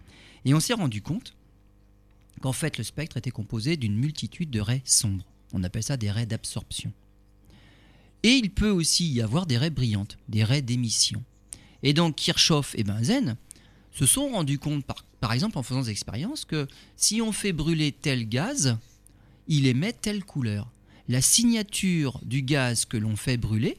[0.45, 1.33] Et on s'est rendu compte
[2.39, 5.25] qu'en fait le spectre était composé d'une multitude de raies sombres.
[5.53, 6.91] On appelle ça des raies d'absorption.
[8.23, 11.23] Et il peut aussi y avoir des raies brillantes, des raies d'émission.
[11.83, 13.35] Et donc Kirchhoff et Bunsen
[13.91, 14.85] se sont rendus compte,
[15.19, 18.77] par, exemple en faisant des expériences, que si on fait brûler tel gaz,
[19.47, 20.71] il émet telle couleur.
[21.07, 23.77] La signature du gaz que l'on fait brûler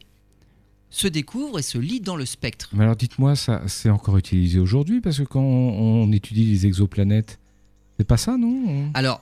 [0.89, 2.71] se découvre et se lit dans le spectre.
[2.79, 5.01] Alors dites-moi, ça c'est encore utilisé aujourd'hui?
[5.01, 7.40] Parce que quand on étudie les exoplanètes,
[8.01, 9.21] c'est pas ça, non Alors,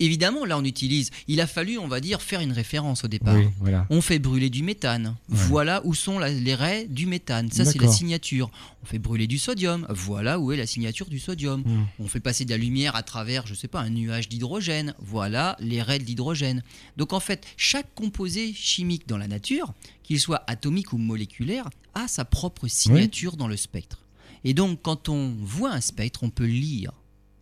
[0.00, 3.34] évidemment, là on utilise, il a fallu, on va dire, faire une référence au départ.
[3.34, 3.86] Oui, voilà.
[3.90, 5.08] On fait brûler du méthane.
[5.08, 5.14] Ouais.
[5.28, 7.50] Voilà où sont la- les raies du méthane.
[7.50, 8.50] Ça, c'est la signature.
[8.82, 9.86] On fait brûler du sodium.
[9.90, 11.60] Voilà où est la signature du sodium.
[11.60, 11.84] Hmm.
[11.98, 14.94] On fait passer de la lumière à travers, je sais pas, un nuage d'hydrogène.
[15.00, 16.62] Voilà les raies de l'hydrogène.
[16.96, 22.08] Donc en fait, chaque composé chimique dans la nature, qu'il soit atomique ou moléculaire, a
[22.08, 23.98] sa propre signature dans le spectre.
[24.44, 26.92] Et donc quand on voit un spectre, on peut lire.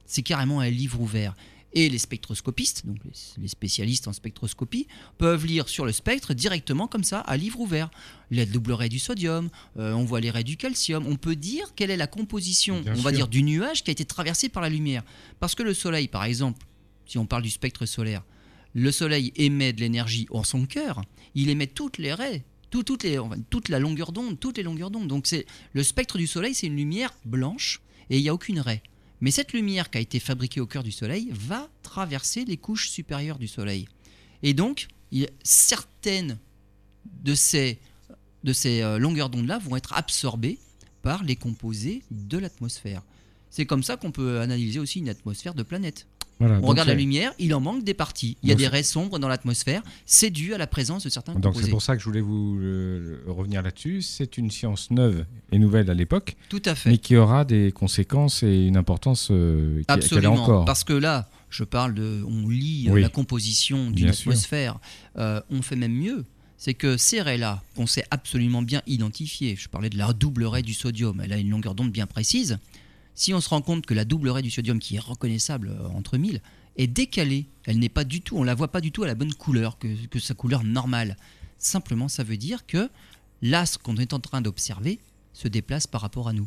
[0.07, 1.35] C'est carrément un livre ouvert.
[1.73, 2.97] Et les spectroscopistes, donc
[3.39, 4.87] les- spécialistes en spectroscopie,
[5.19, 7.91] peuvent lire sur le spectre directement comme ça, à livre ouvert.
[8.31, 11.07] Les double raies du sodium, euh, on voit les raies du calcium.
[11.07, 13.93] On peut dire quelle est la composition, Bien on va dire, du nuage qui a
[13.93, 15.03] été traversé par la lumière.
[15.39, 16.65] Parce que le Soleil, par exemple,
[17.05, 18.23] si on parle du spectre solaire,
[18.73, 21.03] le Soleil émet de l'énergie en son cœur,
[21.35, 22.43] il émet toutes les raies.
[22.71, 25.07] tout- toutes les, enfin, toute la longueur d'onde, toutes les longueurs d'onde.
[25.09, 28.61] Donc c'est le spectre du Soleil, c'est une lumière blanche et il n'y a aucune
[28.61, 28.83] raie.
[29.21, 32.91] Mais cette lumière qui a été fabriquée au cœur du Soleil va traverser les couches
[32.91, 33.89] supérieures du Soleil.
[34.43, 34.89] Et donc,
[35.43, 36.39] certaines
[37.23, 37.79] de ces,
[38.45, 40.59] de ces euh, longueurs d'onde-là vont être absorbées
[41.03, 43.03] par les composés de l'atmosphère.
[43.49, 46.07] C'est comme ça qu'on peut analyser aussi une atmosphère de planète.
[46.39, 48.37] Voilà, On regarde la lumière, il en manque des parties.
[48.43, 49.83] Il y a des raies sombres dans l'atmosphère.
[50.05, 52.59] C'est dû à la présence de certains Donc c'est pour ça que je voulais vous
[52.61, 54.03] euh, revenir là-dessus.
[54.03, 56.91] C'est une science neuve et nouvelle à l'époque, Tout à fait.
[56.91, 60.35] mais qui aura des conséquences et une importance euh, a Absolument.
[60.35, 60.65] encore.
[60.67, 62.23] Parce que là, je parle de.
[62.29, 63.01] On lit Oui.
[63.01, 64.79] la composition d'une atmosphère.
[65.17, 66.25] Euh, on fait même mieux.
[66.59, 70.63] C'est que ces raies-là, qu'on sait absolument bien identifier, je parlais de la double raie
[70.63, 72.59] du sodium, elle a une longueur d'onde bien précise.
[73.17, 75.89] Si on se rend compte que la double raie du sodium, qui est reconnaissable euh,
[75.89, 76.41] entre mille,
[76.77, 79.15] est décalée, elle n'est pas du tout, on la voit pas du tout à la
[79.15, 81.17] bonne couleur, que, que sa couleur normale.
[81.59, 82.91] Simplement, ça veut dire que
[83.43, 85.01] l'astre qu'on est en train d'observer
[85.33, 86.47] se déplace par rapport à nous.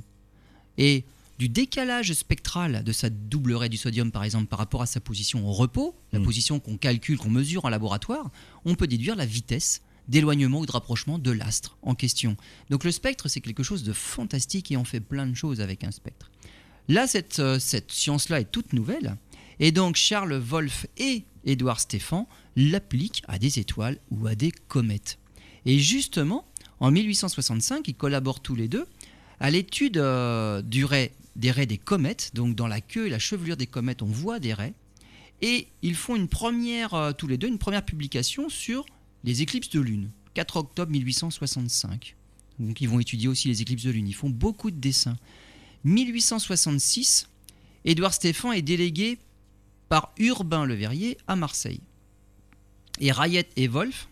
[0.77, 1.03] Et
[1.39, 4.99] du décalage spectral de sa double raie du sodium, par exemple, par rapport à sa
[4.99, 6.23] position au repos, la Mm.
[6.23, 8.29] position qu'on calcule, qu'on mesure en laboratoire,
[8.65, 12.35] on peut déduire la vitesse d'éloignement ou de rapprochement de l'astre en question.
[12.69, 15.83] Donc le spectre, c'est quelque chose de fantastique et on fait plein de choses avec
[15.83, 16.28] un spectre.
[16.89, 19.15] Là, cette, euh, cette science-là est toute nouvelle.
[19.61, 25.17] Et donc Charles Wolff et Édouard Stéphan l'appliquent à des étoiles ou à des comètes.
[25.65, 26.45] Et justement,
[26.79, 28.85] en 1865, ils collaborent tous les deux
[29.39, 32.31] à l'étude euh, du ray- des raies des comètes.
[32.33, 34.73] Donc dans la queue et la chevelure des comètes, on voit des raies.
[35.41, 38.85] Et ils font une première, euh, tous les deux, une première publication sur
[39.23, 42.15] les éclipses de lune, 4 octobre 1865.
[42.59, 44.07] Donc ils vont étudier aussi les éclipses de lune.
[44.07, 45.17] Ils font beaucoup de dessins.
[45.83, 47.27] 1866,
[47.85, 49.17] Édouard Stéphan est délégué
[49.87, 51.81] par Urbain Le Verrier à Marseille.
[52.99, 54.09] Et Rayet et Wolf,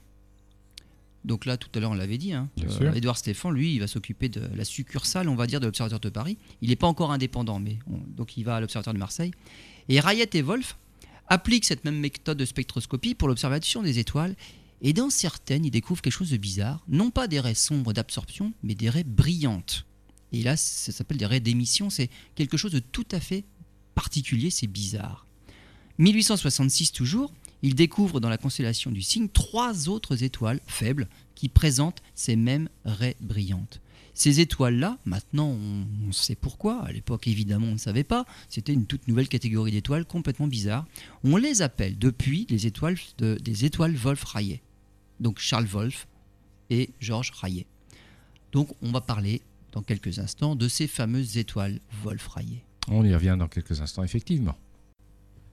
[1.26, 2.50] donc là tout à l'heure on l'avait dit, hein,
[2.86, 2.94] euh.
[2.94, 6.10] Édouard Stéphan, lui, il va s'occuper de la succursale, on va dire, de l'Observatoire de
[6.10, 6.38] Paris.
[6.62, 9.32] Il n'est pas encore indépendant, mais on- donc il va à l'Observatoire de Marseille.
[9.90, 10.78] Et Rayet et Wolf
[11.28, 14.36] appliquent cette même méthode de spectroscopie pour l'observation des étoiles.
[14.82, 16.86] Et dans certaines, ils découvrent quelque chose de bizarre.
[16.88, 19.86] Non pas des raies sombres d'absorption, mais des raies brillantes.
[20.34, 21.90] Et là, ça s'appelle des raies d'émission.
[21.90, 23.46] C'est quelque chose de tout à fait
[23.96, 25.26] particulier, c'est bizarre.
[26.00, 32.04] 1866 toujours, il découvre dans la constellation du Cygne trois autres étoiles faibles qui présentent
[32.14, 33.82] ces mêmes raies brillantes.
[34.14, 38.86] Ces étoiles-là, maintenant on, sait pourquoi, à l'époque évidemment on ne savait pas, c'était une
[38.88, 40.86] toute nouvelle catégorie d'étoiles complètement bizarre.
[41.24, 44.62] On les appelle depuis les étoiles de- des étoiles Wolf-Rayet.
[45.20, 46.08] Donc Charles Wolf
[46.72, 47.68] et Georges Rayet.
[48.52, 52.64] Donc on va parler dans quelques instants de ces fameuses étoiles Wolf-Rayet.
[52.90, 54.56] On y revient dans quelques instants, effectivement.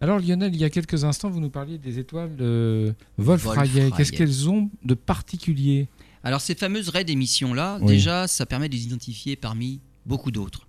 [0.00, 3.56] Alors Lionel, il y a quelques instants, vous nous parliez des étoiles de Wolf-Rayet.
[3.72, 3.90] Wolf-Rayet.
[3.96, 5.88] Qu'est-ce qu'elles ont de particulier?
[6.22, 7.86] Alors ces fameuses raies d'émission-là, Oui.
[7.86, 10.66] déjà, ça permet de les identifier parmi beaucoup d'autres.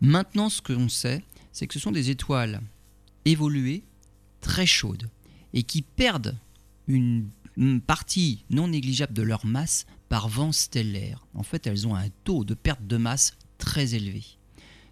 [0.00, 1.22] Maintenant, ce que l'on sait,
[1.52, 2.60] c'est que ce sont des étoiles
[3.24, 3.82] évoluées,
[4.40, 5.08] très chaudes,
[5.52, 6.36] et qui perdent
[6.86, 7.28] une
[7.86, 11.24] partie non négligeable de leur masse par vent stellaire.
[11.34, 14.24] En fait, elles ont un taux de perte de masse très élevé.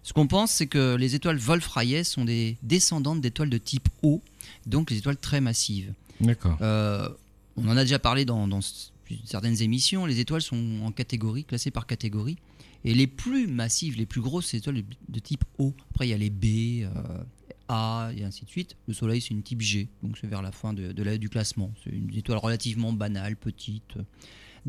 [0.01, 4.23] Ce qu'on pense, c'est que les étoiles Wolf-Rayet sont des descendantes d'étoiles de type O,
[4.65, 5.93] donc les étoiles très massives.
[6.21, 6.57] D'accord.
[6.61, 7.09] Euh,
[7.57, 8.47] on en a déjà parlé dans,
[9.25, 10.05] certaines émissions.
[10.05, 12.37] Les étoiles sont en catégorie, classées par catégorie.
[12.85, 15.73] Et les plus massives, les plus grosses, c'est les étoiles de type O.
[15.91, 17.23] Après, il y a les B, euh,
[17.67, 18.77] A, et ainsi de suite.
[18.87, 19.89] Le Soleil, c'est une type G.
[20.01, 21.73] Donc, c'est vers la fin de, de la- du classement.
[21.83, 23.95] C'est une étoile relativement banale, petite.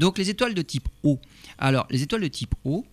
[0.01, 1.21] Donc, les étoiles de type O.
[1.59, 2.85] Alors, les étoiles de type O,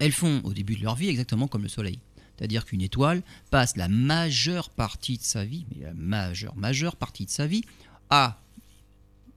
[0.00, 1.98] elles font au début de leur vie exactement comme le Soleil.
[2.36, 7.24] C'est-à-dire qu'une étoile passe la majeure partie de sa vie, mais la majeure, majeure partie
[7.24, 7.62] de sa vie,
[8.10, 8.40] à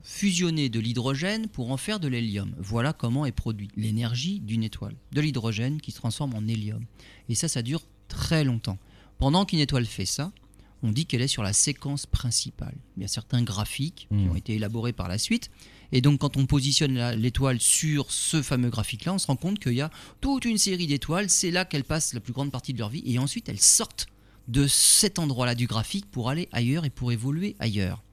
[0.03, 2.53] fusionner de l'hydrogène pour en faire de l'hélium.
[2.57, 4.95] Voilà comment est produite l'énergie d'une étoile.
[5.11, 6.83] De l'hydrogène qui se transforme en hélium.
[7.29, 8.79] Et ça, ça dure très longtemps.
[9.19, 10.31] Pendant qu'une étoile fait ça,
[10.83, 12.73] on dit qu'elle est sur la séquence principale.
[12.97, 14.31] Il y a certains graphiques qui Mhm.
[14.31, 15.51] ont été élaborés par la suite.
[15.91, 19.73] Et donc, quand on positionne l'étoile sur ce fameux graphique-là, on se rend compte qu'il
[19.73, 19.89] y a
[20.21, 21.29] toute une série d'étoiles.
[21.29, 23.03] C'est là qu'elles passent la plus grande partie de leur vie.
[23.05, 24.07] Et ensuite, elles sortent
[24.47, 28.03] de cet endroit-là du graphique pour aller ailleurs et pour évoluer ailleurs.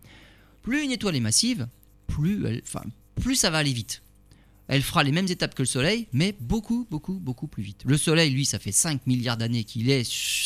[0.63, 1.69] Plus une étoile est massive,
[2.07, 2.83] plus, elle- enfin,
[3.21, 4.03] plus ça va aller vite.
[4.69, 7.83] Elle fera les mêmes étapes que le Soleil, mais beaucoup, beaucoup, beaucoup plus vite.
[7.87, 10.01] Le Soleil, lui, ça fait 5 milliards d'années qu'il est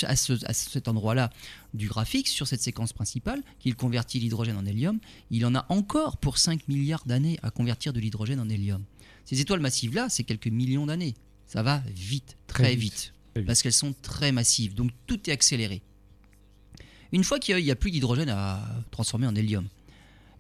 [0.05, 1.31] à, ce- à cet endroit-là
[1.75, 5.01] du graphique, sur cette séquence principale, qu'il convertit l'hydrogène en hélium.
[5.31, 8.85] Il en a encore pour 5 milliards d'années à convertir de l'hydrogène en hélium.
[9.25, 11.15] Ces étoiles massives-là, c'est quelques millions d'années.
[11.47, 13.47] Ça va vite, très, Très vite, vite, très vite.
[13.49, 15.83] parce qu'elles sont très massives, donc tout est accéléré.
[17.13, 19.67] Une fois qu'il n'y a plus d'hydrogène à transformer en hélium,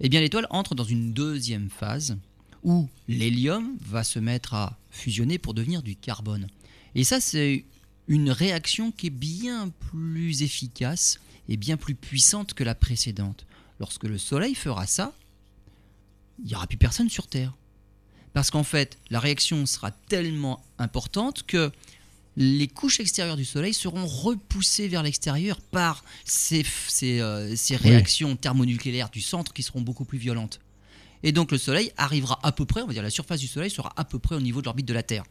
[0.00, 2.16] eh bien l'étoile entre dans une deuxième phase
[2.62, 6.46] où l'hélium va se mettre à fusionner pour devenir du carbone.
[6.94, 7.64] Et ça, c'est
[8.08, 13.46] une réaction qui est bien plus efficace et bien plus puissante que la précédente.
[13.80, 15.12] Lorsque le Soleil fera ça,
[16.38, 17.54] il n'y aura plus personne sur Terre.
[18.32, 21.70] Parce qu'en fait, la réaction sera tellement importante que
[22.36, 28.36] les couches extérieures du Soleil seront repoussées vers l'extérieur par ces, ces, euh, ces réactions
[28.36, 30.60] thermonucléaires du centre qui seront beaucoup plus violentes.
[31.22, 33.70] Et donc le Soleil arrivera à peu près, on va dire la surface du Soleil
[33.70, 35.24] sera à peu près au niveau de l'orbite de la Terre.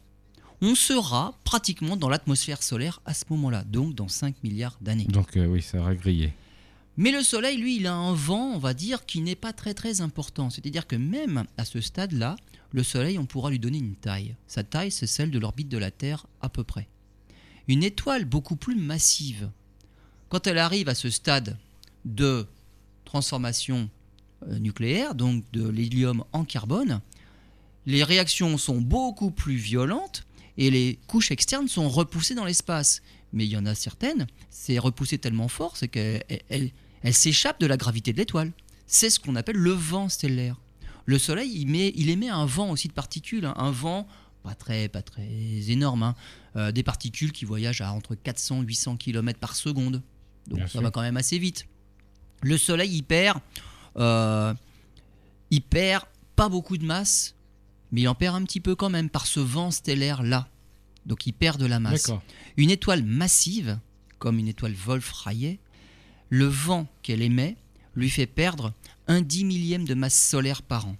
[0.60, 5.06] On sera pratiquement dans l'atmosphère solaire à ce moment-là, donc dans 5 milliards d'années.
[5.06, 6.32] Donc euh, oui, ça aurait grillé.
[6.96, 9.74] Mais le Soleil, lui, il a un vent, on va dire, qui n'est pas très
[9.74, 10.50] très important.
[10.50, 12.36] C'est-à-dire que même à ce stade-là,
[12.70, 14.36] le Soleil, on pourra lui donner une taille.
[14.46, 16.88] Sa taille, c'est celle de l'orbite de la Terre à peu près.
[17.66, 19.50] Une étoile beaucoup plus massive,
[20.28, 21.56] quand elle arrive à ce stade
[22.04, 22.46] de
[23.04, 23.88] transformation
[24.48, 27.00] nucléaire, donc de l'hélium en carbone,
[27.86, 30.24] les réactions sont beaucoup plus violentes
[30.56, 33.02] et les couches externes sont repoussées dans l'espace.
[33.32, 36.22] Mais il y en a certaines, c'est repoussé tellement fort, c'est qu'elles
[37.02, 38.52] elles, s'échappent de la gravité de l'étoile.
[38.86, 40.60] C'est ce qu'on appelle le vent stellaire.
[41.06, 43.54] Le Soleil, il, met, il émet un vent aussi de particules, hein.
[43.56, 44.06] un vent
[44.42, 46.14] pas très, pas très énorme, hein.
[46.56, 50.02] euh, des particules qui voyagent à entre 400 et 800 km par seconde.
[50.48, 51.66] Donc ça va quand même assez vite.
[52.42, 53.38] Le Soleil, il perd,
[53.96, 54.54] euh,
[55.50, 56.04] il perd
[56.36, 57.34] pas beaucoup de masse,
[57.90, 60.48] mais il en perd un petit peu quand même par ce vent stellaire là.
[61.06, 62.10] Donc il perd de la masse.
[62.56, 63.78] Une étoile massive,
[64.18, 65.58] comme une étoile Wolf-Rayet,
[66.30, 67.56] le vent qu'elle émet
[67.94, 68.72] lui fait perdre
[69.06, 70.96] un dix millième de masse solaire par an.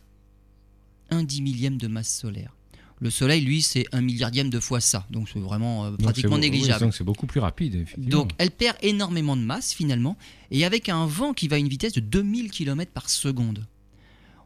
[1.11, 2.55] Un dix millième de masse solaire.
[3.03, 5.09] Le Soleil, lui, c'est un milliardième de fois ça.
[5.11, 6.85] Donc c'est vraiment euh, pratiquement négligeable.
[6.85, 7.85] donc c'est beaucoup plus rapide.
[7.99, 10.17] Donc elle perd énormément de masse finalement,
[10.53, 13.67] et avec un vent qui va à une vitesse de 2000 km par seconde.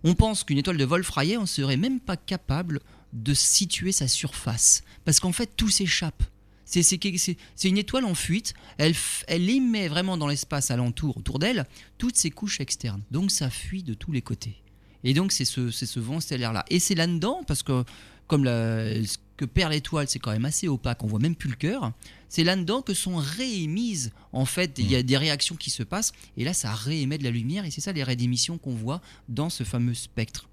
[0.05, 2.81] On pense qu'une étoile de Wolf-Rayet, on serait même pas capable
[3.13, 4.85] de situer sa surface.
[5.05, 6.23] Parce qu'en fait, tout s'échappe.
[6.65, 6.89] C'est
[7.65, 8.95] une étoile en fuite, elle,
[9.29, 11.67] elle émet vraiment dans l'espace alentour, autour d'elle,
[11.99, 13.03] toutes ses couches externes.
[13.11, 14.63] Donc ça fuit de tous les côtés.
[15.05, 16.65] Et donc c'est ce, ce vent stellaire-là.
[16.71, 17.85] Et c'est là-dedans, parce que
[18.27, 21.57] comme ce que perd l'étoile, c'est quand même assez opaque, on voit même plus le
[21.57, 21.93] cœur,
[22.29, 26.13] c'est là-dedans que sont réémises, en fait, il y a des réactions qui se passent,
[26.37, 29.01] et là ça réémet de la lumière, et c'est ça les raies d'émission qu'on voit
[29.29, 30.49] dans ce fameux spectre.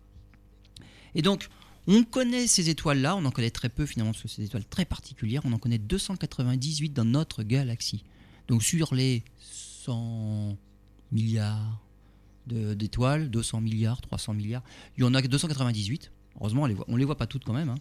[1.16, 1.50] Et donc,
[1.86, 4.66] on connaît ces étoiles-là, on en connaît très peu finalement, parce que c'est des étoiles
[4.66, 5.42] très particulières.
[5.44, 8.04] On en connaît 298 dans notre galaxie.
[8.48, 9.24] Donc sur les
[9.86, 10.58] 100
[11.12, 11.82] milliards
[12.48, 14.64] d'étoiles, 200 milliards, 300 milliards,
[14.98, 16.12] il y en a que 298.
[16.40, 17.70] Heureusement, on les voit, les voit pas toutes quand même.
[17.70, 17.78] Hein.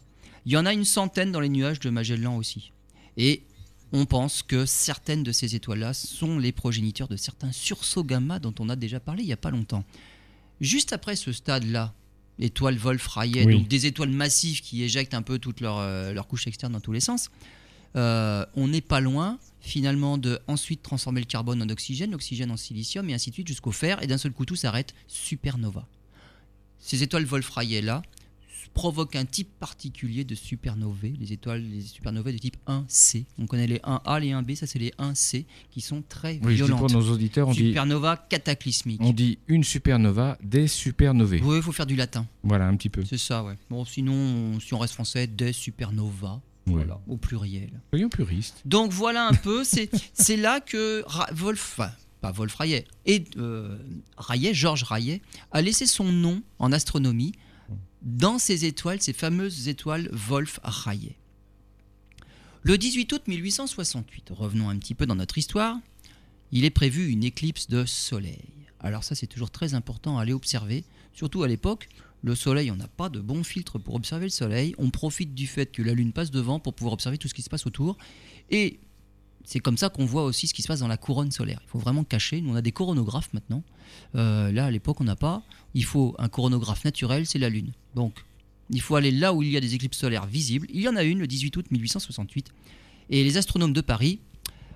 [0.47, 2.73] Il y en a une centaine dans les nuages de Magellan aussi.
[3.17, 3.43] Et
[3.93, 8.55] on pense que certaines de ces étoiles-là sont les progéniteurs de certains sursauts gamma dont
[8.59, 9.85] on a déjà parlé il n'y a pas longtemps.
[10.61, 11.93] Juste après ce stade-là,
[12.39, 16.47] étoiles Wolf-Rayet, donc des étoiles massives qui éjectent un peu toute leur, euh, leur couche
[16.47, 17.31] externe dans tous les sens.
[17.95, 22.57] Euh, on n'est pas loin finalement de ensuite transformer le carbone en oxygène, l'oxygène en
[22.57, 25.87] silicium et ainsi de suite jusqu'au fer et d'un seul coup tout s'arrête, supernova.
[26.79, 28.03] Ces étoiles Wolf-Rayet là
[28.73, 33.25] provoquent un type particulier de supernovae, les étoiles, les supernovae de type 1C.
[33.39, 36.79] On connaît les 1A, les 1B, ça c'est les 1C qui sont très oui, violentes.
[36.79, 39.01] pour nos auditeurs, on supernova cataclysmique.
[39.03, 41.41] On dit une supernova, des supernovae.
[41.43, 42.27] Oui, il faut faire du latin.
[42.43, 43.05] Voilà, un petit peu.
[43.05, 43.55] C'est ça, ouais.
[43.71, 46.41] Bon, sinon, si on reste français, des supernovas.
[46.67, 47.71] Voilà, au pluriel.
[47.91, 48.63] Soyons puristes.
[48.65, 51.81] Donc voilà un peu, c'est là que Wolf,
[52.21, 53.77] pas Wolf Rayet, et euh,
[54.17, 57.33] Rayet, Georges Rayet, a laissé son nom en astronomie
[58.03, 61.17] dans ces étoiles, ces fameuses étoiles Wolf-Rayet.
[62.63, 65.79] Le 18 août 1868, revenons un petit peu dans notre histoire,
[66.53, 68.45] il est prévu une éclipse de soleil.
[68.81, 71.89] Alors ça c'est toujours très important à aller observer, surtout à l'époque,
[72.23, 75.49] le soleil, on n'a pas de bon filtre pour observer le soleil, on profite du
[75.49, 77.99] fait que la lune passe devant pour pouvoir observer tout ce qui se passe autour,
[78.51, 78.79] et
[79.45, 81.61] c'est comme ça qu'on voit aussi ce qui se passe dans la couronne solaire.
[81.65, 82.41] Il faut vraiment cacher.
[82.41, 83.63] Nous, on a des coronographes maintenant.
[84.15, 85.43] Euh, là, à l'époque, on n'a pas.
[85.75, 87.73] Il faut un coronographe naturel, c'est la Lune.
[87.95, 88.25] Donc,
[88.71, 90.67] il faut aller là où il y a des éclipses solaires visibles.
[90.73, 92.53] Il y en a une le 18 août 1868.
[93.11, 94.21] Et les astronomes de Paris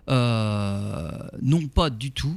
[0.09, 2.37] euh, n'ont pas du tout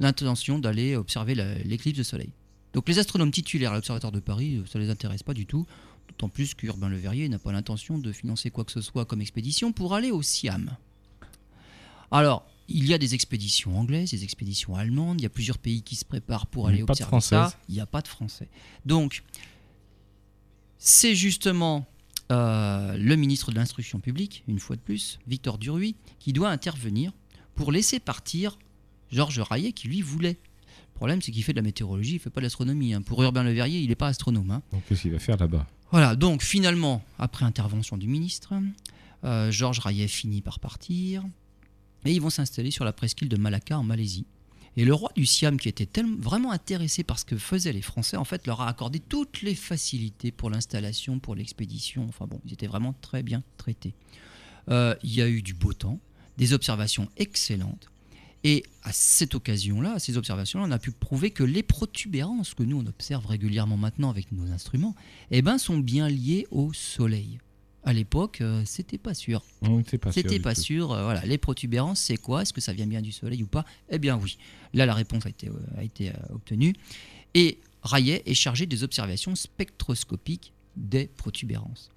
[0.00, 2.30] l'intention d'aller observer l'éclipse de soleil.
[2.72, 5.46] Donc les astronomes titulaires à l'Observatoire de Paris, euh, ça ne les intéresse pas du
[5.46, 5.66] tout.
[6.08, 9.20] D'autant plus qu'Urbain Le Verrier n'a pas l'intention de financer quoi que ce soit comme
[9.20, 10.76] expédition pour aller au Siam.
[12.12, 15.82] Alors, il y a des expéditions anglaises, des expéditions allemandes, il y a plusieurs pays
[15.82, 17.52] qui se préparent pour aller observer ça.
[17.68, 18.48] Il n'y a pas de français.
[18.86, 19.24] Donc,
[20.78, 21.86] c'est justement
[22.30, 27.12] euh, le ministre de l'Instruction publique, une fois de plus, Victor Duruy, qui doit intervenir
[27.54, 28.58] pour laisser partir
[29.10, 30.38] Georges Rayet, qui lui voulait.
[30.94, 32.94] Le problème, c'est qu'il fait de la météorologie, il ne fait pas de l'astronomie.
[32.94, 33.02] Hein.
[33.02, 34.50] Pour Urbain Le Verrier, il n'est pas astronome.
[34.50, 34.62] Hein.
[34.72, 38.54] Donc, qu'est-ce qu'il va faire là-bas Voilà, donc finalement, après intervention du ministre,
[39.24, 41.24] euh, Georges Rayet finit par partir.
[42.04, 44.26] Et ils vont s'installer sur la presqu'île de Malacca en Malaisie.
[44.76, 47.82] Et le roi du Siam, qui était tellement, vraiment intéressé par ce que faisaient les
[47.82, 52.06] Français, en fait, leur a accordé toutes les facilités pour l'installation, pour l'expédition.
[52.08, 53.94] Enfin bon, ils étaient vraiment très bien traités.
[54.70, 56.00] Euh, il y a eu du beau temps,
[56.38, 57.90] des observations excellentes.
[58.44, 62.62] Et à cette occasion-là, à ces observations-là, on a pu prouver que les protubérances que
[62.62, 64.96] nous on observe régulièrement maintenant avec nos instruments,
[65.30, 67.38] eh ben, sont bien liées au Soleil.
[67.84, 69.42] À l'époque, euh, c'était pas sûr.
[69.82, 70.40] c'était pas sûr.
[70.42, 70.92] Pas sûr.
[70.92, 72.42] euh, voilà, les protubérances, c'est quoi?
[72.42, 73.64] Est-ce que ça vient bien du Soleil ou pas?
[73.90, 74.38] Eh bien oui.
[74.72, 76.74] Là, la réponse a été, euh, a été euh, obtenue.
[77.34, 81.90] Et Rayet est chargé des observations spectroscopiques des protubérances.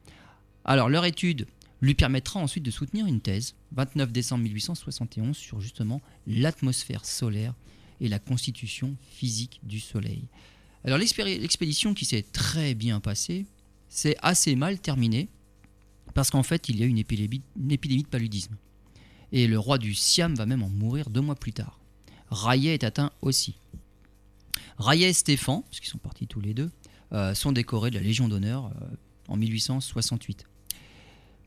[0.63, 1.45] Alors, leur étude
[1.81, 7.53] lui permettra ensuite de soutenir une thèse, 29 décembre 1871, sur justement l'atmosphère solaire
[8.01, 10.23] et la constitution physique du Soleil.
[10.83, 13.45] Alors, l'expédition qui s'est très bien passée,
[13.87, 15.29] c'est assez mal terminé
[16.15, 18.55] parce qu'en fait, il y a une épidémie, une épidémie de paludisme.
[19.31, 21.77] Et le roi du Siam va même en mourir deux mois plus tard.
[22.31, 23.55] Rayet est atteint aussi.
[24.79, 26.71] Rayet et Stéphane, parce qu'ils sont partis tous les deux,
[27.11, 28.95] euh, sont décorés de la Légion d'honneur euh,
[29.27, 30.45] en 1868.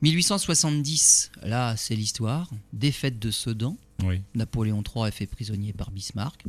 [0.03, 4.21] 1870, là c'est l'histoire, défaite de Sedan, Oui.
[4.35, 6.45] Napoléon III est fait prisonnier par Bismarck.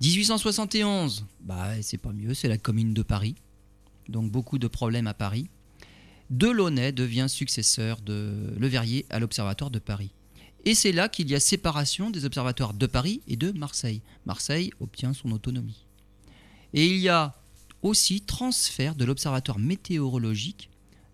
[0.00, 3.34] 1871, bah c'est pas mieux, c'est la commune de Paris.
[4.08, 5.48] Donc beaucoup de problèmes à Paris.
[6.30, 10.10] Delaunay devient successeur de Leverrier à l'Observatoire de Paris.
[10.64, 14.02] Et c'est là qu'il y a séparation des observatoires de Paris et de Marseille.
[14.26, 15.86] Marseille obtient son autonomie.
[16.74, 17.34] Et il y a
[17.82, 20.68] aussi transfert de l'Observatoire météorologique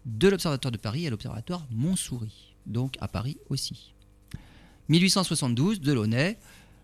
[0.06, 3.94] de l'Observatoire de Paris à l'Observatoire Montsouris, donc à Paris aussi.
[4.88, 6.38] 1872, Delaunay,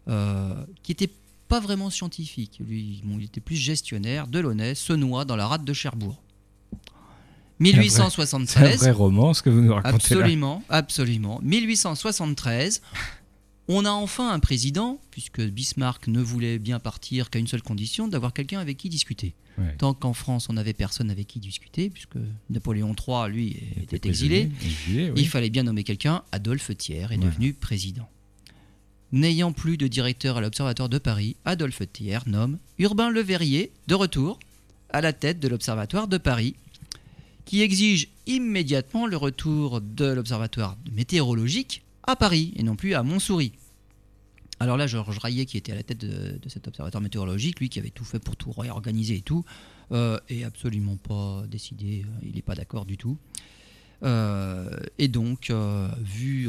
[0.09, 1.11] euh, qui était
[1.49, 5.73] pas vraiment scientifique, lui, il était plus gestionnaire, Delaunay se noie dans la rade de
[5.73, 6.23] Cherbourg.
[7.63, 10.21] C'est un 1873, vrai roman, ce que vous nous racontez là.
[10.21, 11.41] Absolument, absolument.
[11.43, 12.81] 1873,
[13.69, 18.09] on a enfin un président, puisque Bismarck ne voulait bien partir qu'à une seule condition,
[18.09, 19.35] d'avoir quelqu'un avec qui discuter.
[19.59, 19.75] Ouais.
[19.77, 22.17] Tant qu'en France, on n'avait personne avec qui discuter, puisque
[22.49, 25.21] Napoléon III, lui, Il était exilé, exilé, oui.
[25.21, 26.23] il fallait bien nommer quelqu'un.
[26.33, 28.09] Adolphe Thiers est devenu président.
[29.13, 33.95] N'ayant plus de directeur à l'Observatoire de Paris, Adolphe Thiers nomme Urbain Le Verrier, de
[33.95, 34.39] retour,
[34.91, 36.55] à la tête de l'Observatoire de Paris,
[37.51, 43.55] qui exige immédiatement le retour de l'Observatoire météorologique à Paris et non plus à Montsouris.
[44.61, 47.69] Alors là, Georges Rayet, qui était à la tête de, de cet observatoire météorologique, lui
[47.69, 49.45] qui avait tout fait pour tout réorganiser et tout,
[49.91, 53.19] euh, est absolument pas décidé, euh, il n'est pas d'accord du tout.
[54.05, 56.49] Euh, et donc, euh, vu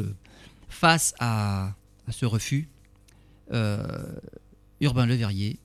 [0.68, 1.74] face à,
[2.06, 2.68] à ce refus,
[3.50, 5.58] Urbain Le Verrier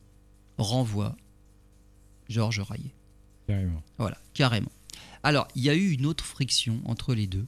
[0.57, 1.15] renvoie
[2.27, 2.95] Georges Rayet.
[3.45, 3.83] Carrément.
[3.99, 4.71] Voilà, carrément.
[5.27, 7.45] Alors, il y a eu une autre friction entre les deux.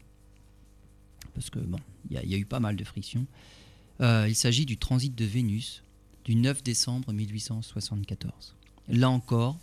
[1.34, 3.26] Parce que, bon, il y, a- eu pas mal de frictions.
[4.02, 5.82] Euh, il s'agit du transit de Vénus
[6.26, 8.54] du 9 décembre 1874.
[8.90, 9.58] Là encore,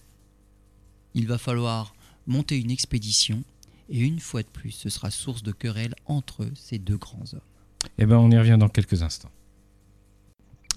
[1.12, 1.94] il va falloir
[2.26, 3.44] monter une expédition.
[3.90, 7.40] Et une fois de plus, ce sera source de querelle entre ces deux grands hommes.
[7.98, 9.31] Eh ben, on y revient dans quelques instants.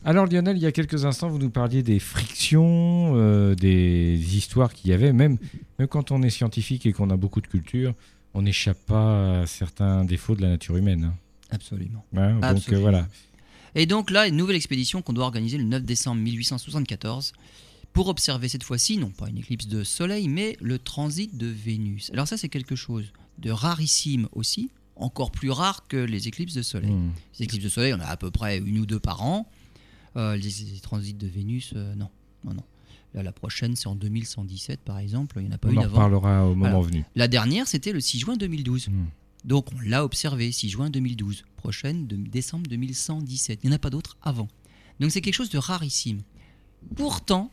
[0.06, 4.74] Alors Lionel, il y a quelques instants, vous nous parliez des frictions, euh, des histoires
[4.74, 5.12] qu'il y avait.
[5.12, 5.38] Même,
[5.78, 7.94] même quand on est scientifique et qu'on a beaucoup de culture,
[8.34, 11.04] on n'échappe pas à certains défauts de la nature humaine.
[11.06, 11.14] hein.
[11.52, 12.06] Absolument.
[12.14, 13.08] Ouais, donc euh, voilà.
[13.76, 17.34] Et donc là, une nouvelle expédition qu'on doit organiser le 9 décembre 1874
[17.92, 22.10] pour observer cette fois-ci, non pas une éclipse de soleil, mais le transit de Vénus.
[22.14, 26.62] Alors ça, c'est quelque chose de rarissime aussi, encore plus rare que les éclipses de
[26.62, 26.92] soleil.
[26.92, 27.12] Hmm.
[27.40, 29.48] Les éclipses de soleil, on a à peu près une ou deux par an.
[30.19, 32.10] Euh, les, les transits de Vénus, euh, non.
[32.43, 32.63] non, non.
[33.13, 35.38] Là, la prochaine, c'est en 2117, par exemple.
[35.39, 35.95] Il n'y en a pas On une en avant.
[35.95, 37.03] reparlera au moment Alors, venu.
[37.15, 38.89] La dernière, c'était le 6 juin 2012.
[38.89, 39.05] Hmm.
[39.45, 41.45] Donc on l'a observé, 6 juin 2012.
[41.55, 43.62] Prochaine, de décembre 2117.
[43.63, 44.47] Il n'y en a pas d'autres avant.
[44.99, 46.21] Donc c'est quelque chose de rarissime.
[46.95, 47.51] Pourtant,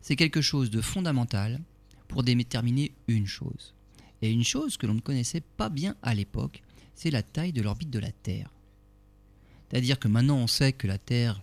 [0.00, 1.60] c'est quelque chose de fondamental
[2.08, 3.74] pour déterminer une chose.
[4.20, 6.62] Et une chose que l'on ne connaissait pas bien à l'époque,
[6.94, 8.50] c'est la taille de l'orbite de la Terre.
[9.70, 11.40] C'est-à-dire que maintenant on sait que la Terre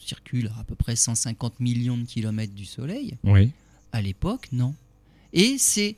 [0.00, 3.16] circule à à peu près 150 millions de kilomètres du Soleil.
[3.24, 3.50] Oui.
[3.92, 4.74] À l'époque, non.
[5.32, 5.96] Et c'est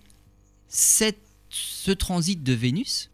[0.69, 3.11] ce transit de Vénus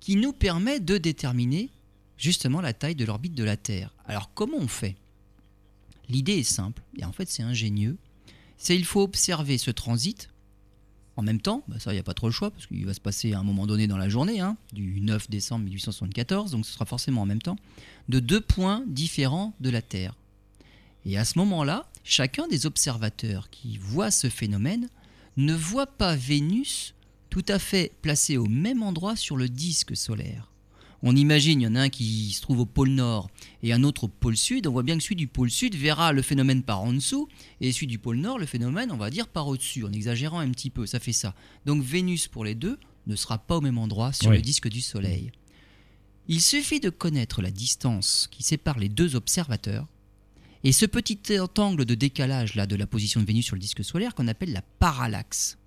[0.00, 1.70] qui nous permet de déterminer
[2.16, 3.94] justement la taille de l'orbite de la Terre.
[4.06, 4.96] Alors comment on fait?
[6.08, 7.96] L'idée est simple, et en fait c'est ingénieux.
[8.56, 10.28] C'est il faut observer ce transit
[11.16, 12.92] en même temps, bah ça il n'y a pas trop le choix, parce qu'il va
[12.92, 16.66] se passer à un moment donné dans la journée, hein, du 9 décembre 1874, donc
[16.66, 17.56] ce sera forcément en même temps,
[18.08, 20.14] de deux points différents de la Terre.
[21.06, 24.88] Et à ce moment-là, chacun des observateurs qui voit ce phénomène
[25.36, 26.94] ne voit pas Vénus
[27.30, 30.50] tout à fait placée au même endroit sur le disque solaire.
[31.02, 33.28] On imagine, il y en a un qui se trouve au pôle nord
[33.62, 34.66] et un autre au pôle sud.
[34.66, 37.28] On voit bien que celui du pôle sud verra le phénomène par en dessous
[37.60, 40.50] et celui du pôle nord, le phénomène, on va dire, par au-dessus, en exagérant un
[40.50, 40.86] petit peu.
[40.86, 41.34] Ça fait ça.
[41.66, 44.36] Donc Vénus, pour les deux, ne sera pas au même endroit sur Oui.
[44.36, 45.30] le disque du Soleil.
[46.28, 49.86] Il suffit de connaître la distance qui sépare les deux observateurs
[50.64, 51.18] et ce petit
[51.58, 54.52] angle de décalage là de la position de Vénus sur le disque solaire qu'on appelle
[54.52, 55.58] la parallaxe.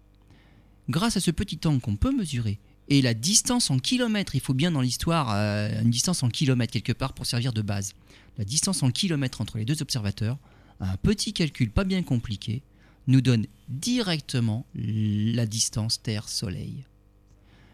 [0.89, 4.53] Grâce à ce petit angle qu'on peut mesurer et la distance en kilomètres, il faut
[4.53, 7.93] bien dans l'histoire euh, une distance en kilomètres quelque part pour servir de base.
[8.37, 10.37] La distance en kilomètres entre les deux observateurs,
[10.79, 12.63] un petit calcul pas bien compliqué,
[13.07, 16.85] nous donne directement la distance Terre-Soleil.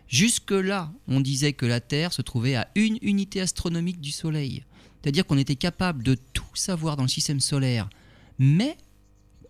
[0.07, 4.63] Jusque-là, on disait que la Terre se trouvait à une unité astronomique du Soleil.
[5.01, 6.15] C'est-à-dire qu'on était capable de
[6.54, 7.89] tout savoir dans le système solaire,
[8.38, 8.78] mais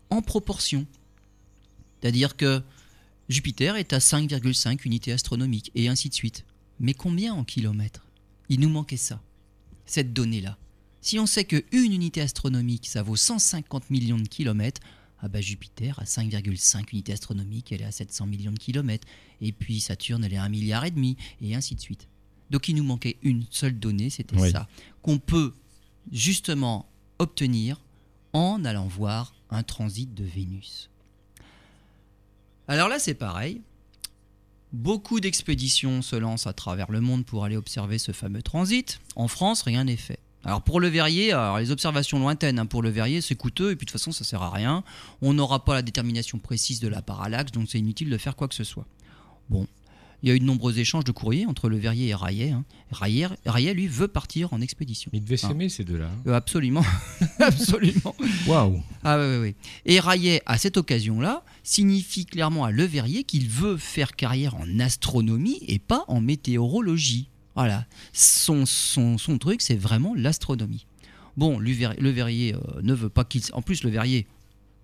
[0.10, 0.86] en proportion.
[2.00, 2.64] C'est-à-dire que
[3.30, 6.46] Jupiter est à 5,5 unités astronomiques, et ainsi de suite.
[6.80, 8.08] Mais combien en kilomètres?
[8.50, 9.22] Il nous manquait ça,
[9.86, 10.58] cette donnée-là.
[11.02, 14.82] Si on sait qu'une unité astronomique, ça vaut 150 millions de kilomètres,
[15.20, 19.08] ah bah Jupiter à 5,5 unités astronomiques, elle est à 700 millions de kilomètres.
[19.42, 22.08] Et puis Saturne, elle est à 1 milliard et demi, et ainsi de suite.
[22.50, 24.68] Donc il nous manquait une seule donnée, c'était ça,
[25.02, 25.54] qu'on peut
[26.12, 26.90] justement
[27.24, 27.80] obtenir
[28.34, 30.90] en allant voir un transit de Vénus.
[32.68, 33.62] Alors là, c'est pareil.
[34.72, 39.00] Beaucoup d'expéditions se lancent à travers le monde pour aller observer ce fameux transit.
[39.16, 40.20] En France, rien n'est fait.
[40.46, 43.76] Alors pour le verrier, alors les observations lointaines hein, pour le verrier, c'est coûteux et
[43.76, 44.84] puis de toute façon ça sert à rien.
[45.22, 48.50] On n'aura pas la détermination précise de la parallaxe, donc c'est inutile de faire quoi
[48.50, 48.86] que ce soit.
[49.50, 49.68] Bon,
[50.24, 52.52] il y a eu de nombreux échanges de courriers entre le Verrier et Rayet.
[52.52, 52.64] Hein.
[52.92, 55.12] Rayet, lui, veut partir en expédition.
[55.14, 56.06] Ils devaient s'aimer, ces deux-là.
[56.06, 56.24] Hein.
[56.28, 56.86] Euh, absolument.
[57.40, 58.16] absolument.
[58.48, 58.82] Waouh.
[59.04, 59.56] Ah, oui, oui,
[59.86, 64.80] Et Rayet, à cette occasion-là, signifie clairement à Le Verrier qu'il veut faire carrière en
[64.80, 67.28] astronomie et pas en météorologie.
[67.56, 67.86] Voilà.
[68.14, 70.88] Son, son, son truc, c'est vraiment l'astronomie.
[71.36, 73.42] Bon, le Verrier euh, ne veut pas qu'il.
[73.52, 74.26] En plus, Le Verrier,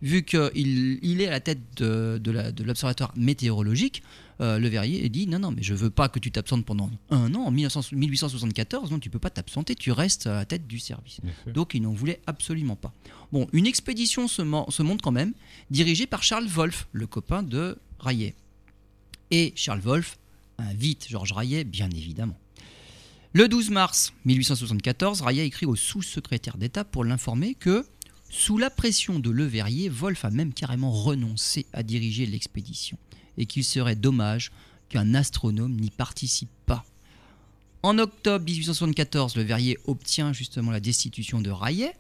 [0.02, 4.04] vu qu'il il est à la tête de, de l'observatoire météorologique,
[4.42, 7.34] euh, le Verrier dit non, non, mais je veux pas que tu t'absentes pendant un
[7.36, 7.46] an.
[7.46, 11.20] En 1874, non, tu peux pas t'absenter, tu restes à la tête du service.
[11.48, 12.94] Donc il n'en voulait absolument pas.
[13.32, 15.34] Bon, une expédition se, se monte quand même,
[15.72, 18.34] dirigée par Charles Wolff, le copain de Rayet.
[19.32, 20.18] Et Charles Wolff
[20.58, 22.38] invite Georges Rayet, bien évidemment.
[23.34, 27.86] Le 12 mars 1874, Rayet écrit au sous-secrétaire d'État pour l'informer que,
[28.30, 32.98] sous la pression de Le Verrier, Wolff a même carrément renoncé à diriger l'expédition
[33.38, 34.52] et qu'il serait dommage
[34.90, 36.86] qu'un astronome n'y participe pas.
[37.84, 41.94] En octobre 1874, le Verrier obtient justement la destitution de Rayet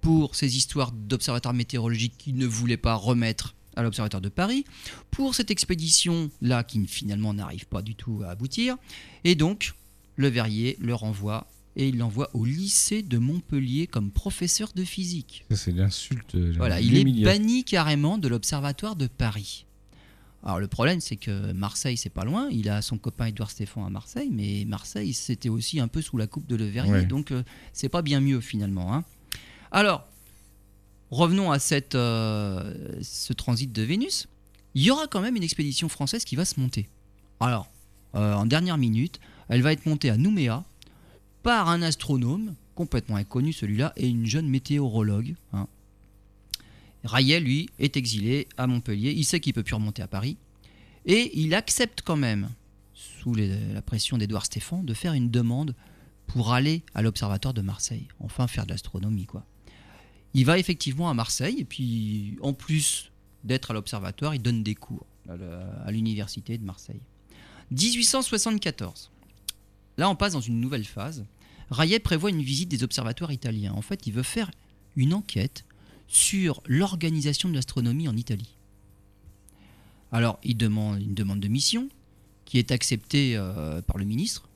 [0.00, 4.64] pour ses histoires d'observatoire météorologique qu'il ne voulait pas remettre à l'Observatoire de Paris,
[5.12, 8.76] pour cette expédition-là qui finalement n'arrive pas du tout à aboutir.
[9.22, 9.72] Et donc,
[10.16, 15.44] le Verrier le renvoie et il l'envoie au lycée de Montpellier comme professeur de physique.
[15.48, 16.34] Ça, c'est l'insulte.
[16.56, 19.64] Voilà, il est banni carrément de l'Observatoire de Paris.
[20.44, 22.48] Alors le problème, c'est que Marseille, c'est pas loin.
[22.50, 26.16] Il a son copain Edouard Stéphane à Marseille, mais Marseille, c'était aussi un peu sous
[26.16, 28.94] la coupe de Le Verrier, donc euh, c'est pas bien mieux finalement.
[28.94, 29.04] Hein.
[29.72, 30.06] Alors,
[31.10, 34.28] revenons à cette, euh, ce transit de Vénus.
[34.74, 36.88] Il y aura quand même une expédition française qui va se monter.
[37.40, 37.68] Alors,
[38.14, 39.18] euh, en dernière minute,
[39.48, 40.64] elle va être montée à Nouméa
[41.42, 45.34] par un astronome complètement inconnu celui-là et une jeune météorologue.
[45.52, 45.66] Hein.
[47.04, 49.12] Rayet, lui, est exilé à Montpellier.
[49.16, 50.36] Il sait qu'il peut plus remonter à Paris.
[51.06, 52.50] Et il accepte quand même,
[52.92, 55.74] sous la pression d'Édouard Stéphan, de faire une demande
[56.26, 58.08] pour aller à l'Observatoire de Marseille.
[58.20, 59.46] Enfin, faire de l'astronomie, quoi.
[60.34, 63.10] Il va effectivement à Marseille, et puis, en plus
[63.44, 67.00] d'être à l'Observatoire, il donne des cours à l'Université de Marseille.
[67.70, 69.10] 1874.
[69.96, 71.24] Là, on passe dans une nouvelle phase.
[71.70, 73.72] Rayet prévoit une visite des observatoires italiens.
[73.72, 74.50] En fait, il veut faire
[74.96, 75.64] une enquête
[76.08, 78.56] sur l'organisation de l'astronomie en Italie.
[80.10, 81.88] Alors, il demande une demande de mission
[82.46, 84.48] qui est acceptée euh, par le ministre,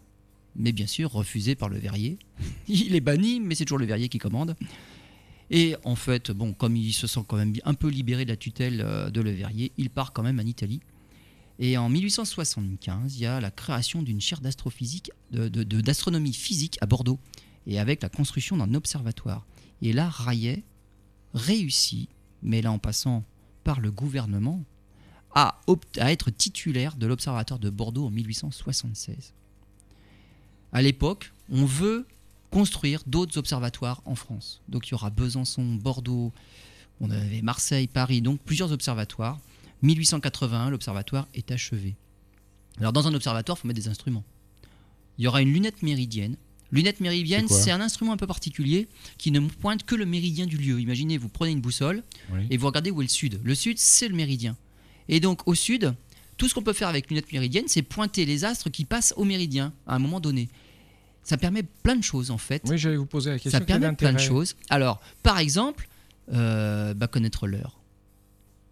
[0.56, 2.18] mais bien sûr refusée par le verrier.
[2.68, 4.56] il est banni, mais c'est toujours le verrier qui commande.
[5.50, 8.36] Et en fait, bon, comme il se sent quand même un peu libéré de la
[8.36, 10.80] tutelle euh, de Le Verrier, il part quand même en Italie.
[11.58, 16.86] Et en 1875, il y a la création d'une chaire d'astrophysique, d'astronomie de, physique à
[16.86, 17.20] Bordeaux,
[17.66, 19.46] et avec la construction d'un observatoire.
[19.82, 20.64] Et là, Rayet
[21.34, 22.08] réussi,
[22.42, 23.24] mais là en passant
[23.64, 24.64] par le gouvernement,
[25.34, 25.60] à,
[25.96, 29.32] être titulaire de l'Observatoire de Bordeaux en 1876.
[30.72, 32.06] À l'époque, on veut
[32.50, 34.60] construire d'autres observatoires en France.
[34.68, 36.32] Donc il y aura Besançon, Bordeaux,
[37.00, 39.38] on avait Marseille, Paris, donc plusieurs observatoires.
[39.82, 41.96] 1881, l'observatoire est achevé.
[42.78, 44.24] Alors dans un observatoire, il faut mettre des instruments.
[45.18, 46.36] Il y aura une lunette méridienne
[46.72, 50.56] Lunette méridienne, c'est un instrument un peu particulier qui ne pointe que le méridien du
[50.56, 50.80] lieu.
[50.80, 52.02] Imaginez, vous prenez une boussole
[52.50, 53.40] et vous regardez où est le sud.
[53.44, 54.56] Le sud, c'est le méridien.
[55.08, 55.94] Et donc au sud,
[56.38, 59.24] tout ce qu'on peut faire avec lunette méridienne, c'est pointer les astres qui passent au
[59.24, 60.48] méridien à un moment donné.
[61.22, 62.62] Ça permet plein de choses en fait.
[62.66, 63.58] Oui, j'allais vous poser la question.
[63.58, 64.56] Ça permet plein de choses.
[64.70, 65.88] Alors, par exemple,
[66.32, 67.78] euh, bah, connaître l'heure.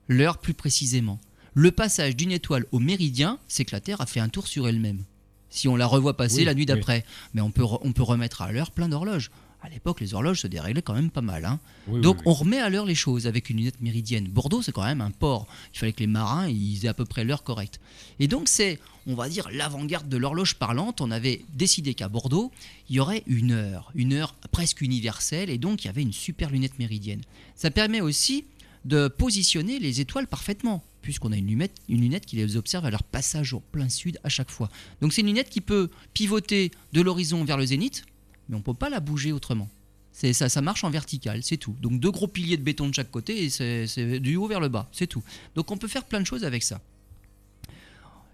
[0.09, 1.21] L'heure plus précisément.
[1.55, 4.67] Le passage d'une étoile au méridien, c'est que la Terre a fait un tour sur
[4.69, 5.05] elle-même.
[5.51, 6.67] Si on la revoit passer Oui, la nuit oui.
[6.67, 7.05] d'après.
[7.35, 9.31] Mais on peut, on peut remettre à l'heure plein d'horloges.
[9.63, 11.45] À l'époque, les horloges se déréglaient quand même pas mal.
[11.45, 11.61] hein.
[11.87, 14.27] Oui, Donc on remet à l'heure les choses avec une lunette méridienne.
[14.27, 15.47] Bordeaux, c'est quand même un port.
[15.75, 17.79] Il fallait que les marins ils aient à peu près l'heure correcte.
[18.21, 21.03] Et donc c'est, on va dire, l'avant-garde de l'horloge parlante.
[21.03, 22.51] On avait décidé qu'à Bordeaux,
[22.89, 26.15] il y aurait une heure, une heure presque universelle, et donc il y avait une
[26.15, 27.21] super lunette méridienne.
[27.55, 28.47] Ça permet aussi
[28.87, 32.91] de positionner les étoiles parfaitement, puisqu'on a une lunette, une lunette qui les observe à
[32.91, 34.69] leur passage au plein sud à chaque fois.
[35.01, 38.05] Donc c'est une lunette qui peut pivoter de l'horizon vers le zénith,
[38.49, 39.69] mais on ne peut pas la bouger autrement.
[40.13, 41.75] C'est ça, ça marche en vertical, c'est tout.
[41.81, 44.69] Donc deux gros piliers de béton de chaque côté et c'est du haut vers le
[44.69, 45.23] bas, c'est tout.
[45.55, 46.81] Donc on peut faire plein de choses avec ça.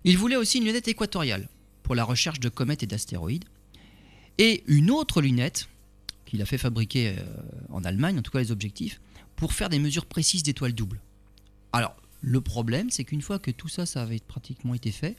[0.05, 1.49] Il voulait aussi une lunette équatoriale
[1.83, 3.45] pour la recherche de comètes et d'astéroïdes
[4.39, 5.69] et une autre lunette
[6.25, 7.23] qu'il a fait fabriquer euh,
[7.71, 9.01] en Allemagne, en tout cas les objectifs,
[9.37, 11.01] pour faire des mesures précises d'étoiles doubles.
[11.73, 11.95] Alors
[12.27, 15.15] le problème, c'est qu'une fois que tout ça, ça avait pratiquement été fait,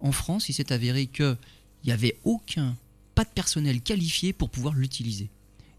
[0.00, 1.36] en France, il s'est avéré qu'il
[1.84, 2.76] n'y avait aucun,
[3.14, 5.30] pas de personnel qualifié pour pouvoir l'utiliser.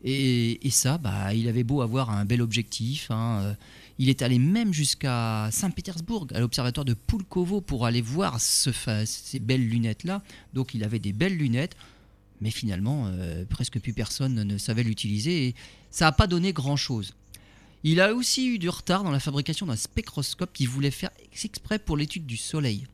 [0.05, 3.11] Et, ça, bah, il avait beau avoir un bel objectif.
[3.11, 3.53] hein, euh,
[3.99, 9.67] il est allé même jusqu'à Saint-Pétersbourg, à l'observatoire de Pulkovo, pour aller voir ces belles
[9.67, 10.23] lunettes-là.
[10.53, 11.75] Donc il avait des belles lunettes,
[12.39, 15.47] mais finalement, euh, presque plus personne ne savait l'utiliser.
[15.47, 15.55] Et
[15.91, 17.15] ça n'a pas donné grand-chose.
[17.83, 21.11] Il a aussi eu du retard dans la fabrication d'un spectroscope qu'il voulait faire
[21.43, 22.85] exprès pour l'étude du Soleil.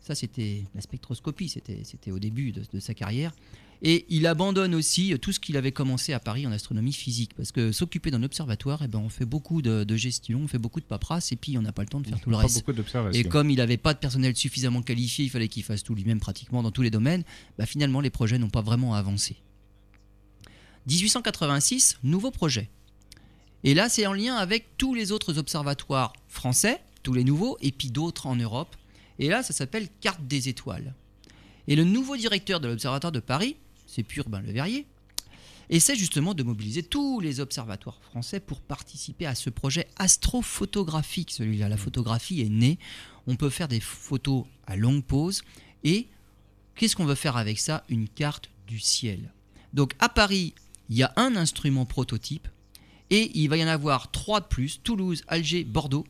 [0.00, 3.32] Ça, c'était la spectroscopie, c'était au début de, de sa carrière.
[3.82, 7.32] Et il abandonne aussi tout ce qu'il avait commencé à Paris en astronomie physique.
[7.36, 10.58] Parce que s'occuper d'un observatoire, eh ben, on fait beaucoup de, de gestion, on fait
[10.58, 12.42] beaucoup de paperasse, et puis on n'a pas le temps de faire tout le Pas
[12.42, 12.56] reste.
[12.60, 12.72] beaucoup.
[13.14, 16.18] Et comme il n'avait pas de personnel suffisamment qualifié, il fallait qu'il fasse tout lui-même
[16.18, 17.22] pratiquement dans tous les domaines,
[17.56, 19.36] bah finalement les projets n'ont pas vraiment avancé.
[20.86, 22.70] 1886, nouveau projet.
[23.64, 27.72] Et là, c'est en lien avec tous les autres observatoires français, tous les nouveaux, et
[27.72, 28.76] puis d'autres en Europe.
[29.18, 30.94] Et là, ça s'appelle Carte des étoiles.
[31.66, 33.56] Et le nouveau directeur de l'Observatoire de Paris,
[33.86, 34.86] c'est Purbain Le Verrier,
[35.70, 41.30] essaie justement de mobiliser tous les observatoires français pour participer à ce projet astrophotographique.
[41.30, 42.78] Celui-là, la photographie est née.
[43.26, 45.42] On peut faire des photos à longue pause.
[45.84, 46.08] Et
[46.74, 47.84] qu'est-ce qu'on veut faire avec ça?
[47.88, 49.32] Une carte du ciel.
[49.74, 50.54] Donc à Paris,
[50.88, 52.48] il y a un instrument prototype.
[53.10, 56.04] Et il va y en avoir trois de plus Toulouse, Alger, Bordeaux.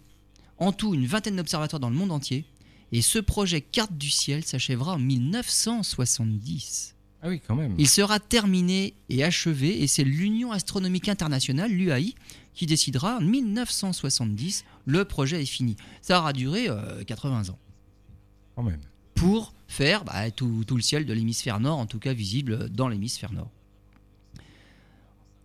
[0.59, 2.45] En tout, une vingtaine d'observatoires dans le monde entier.
[2.91, 6.95] Et ce projet Carte du ciel s'achèvera en 1970.
[7.23, 7.75] Ah oui, quand même.
[7.79, 12.15] Il sera terminé et achevé et c'est l'Union astronomique internationale, l'UAI,
[12.55, 15.77] qui décidera en 1970, le projet est fini.
[16.01, 17.59] Ça aura duré euh, 80 ans
[18.57, 18.81] Quand même.
[19.15, 22.89] pour faire bah, tout, tout le ciel de l'hémisphère nord, en tout cas visible dans
[22.89, 23.51] l'hémisphère nord.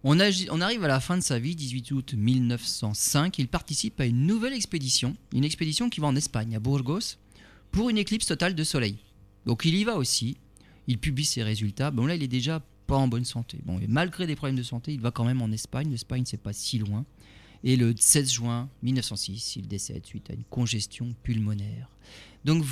[0.05, 3.39] On, arrive à la fin de sa vie, 18 août 1905.
[3.39, 7.17] Il participe à une nouvelle expédition, une expédition qui va en Espagne, à Burgos,
[7.71, 8.97] pour une éclipse totale de soleil.
[9.45, 10.35] Donc il y va aussi,
[10.87, 11.89] il publie ses résultats.
[11.89, 13.59] Bon là, il est déjà pas en bonne santé.
[13.63, 15.89] Bon, et malgré des problèmes de santé, il va quand même en Espagne.
[15.89, 17.05] L'Espagne, c'est pas si loin.
[17.63, 21.87] Et le 16 juin 1906, il décède suite à une congestion pulmonaire.
[22.43, 22.65] Donc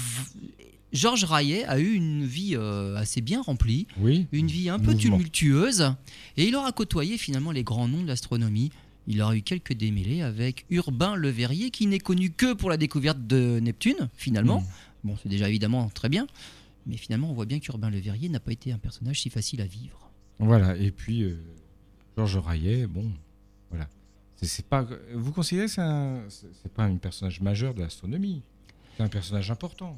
[0.93, 4.27] Georges Rayet a eu une vie euh, assez bien remplie, Oui.
[4.31, 4.99] une vie un peu Mouvement.
[5.17, 5.93] tumultueuse,
[6.37, 8.71] et il aura côtoyé finalement les grands noms de l'astronomie.
[9.07, 12.77] Il aura eu quelques démêlés avec Urbain Le Verrier, qui n'est connu que pour la
[12.77, 14.61] découverte de Neptune, finalement.
[14.61, 14.65] Mm.
[15.05, 16.27] Bon, c'est déjà évidemment très bien,
[16.85, 19.61] mais finalement, on voit bien qu'Urbain Le Verrier n'a pas été un personnage si facile
[19.61, 20.11] à vivre.
[20.39, 20.75] Voilà.
[20.77, 21.35] Et puis, euh,
[22.17, 23.09] Georges Rayet, bon,
[23.71, 23.87] voilà.
[24.35, 24.85] C'est- pas.
[25.15, 26.23] Vous considérez que c'est un-
[26.75, 28.41] pas un personnage majeur de l'astronomie?
[28.97, 29.97] C'est un personnage important.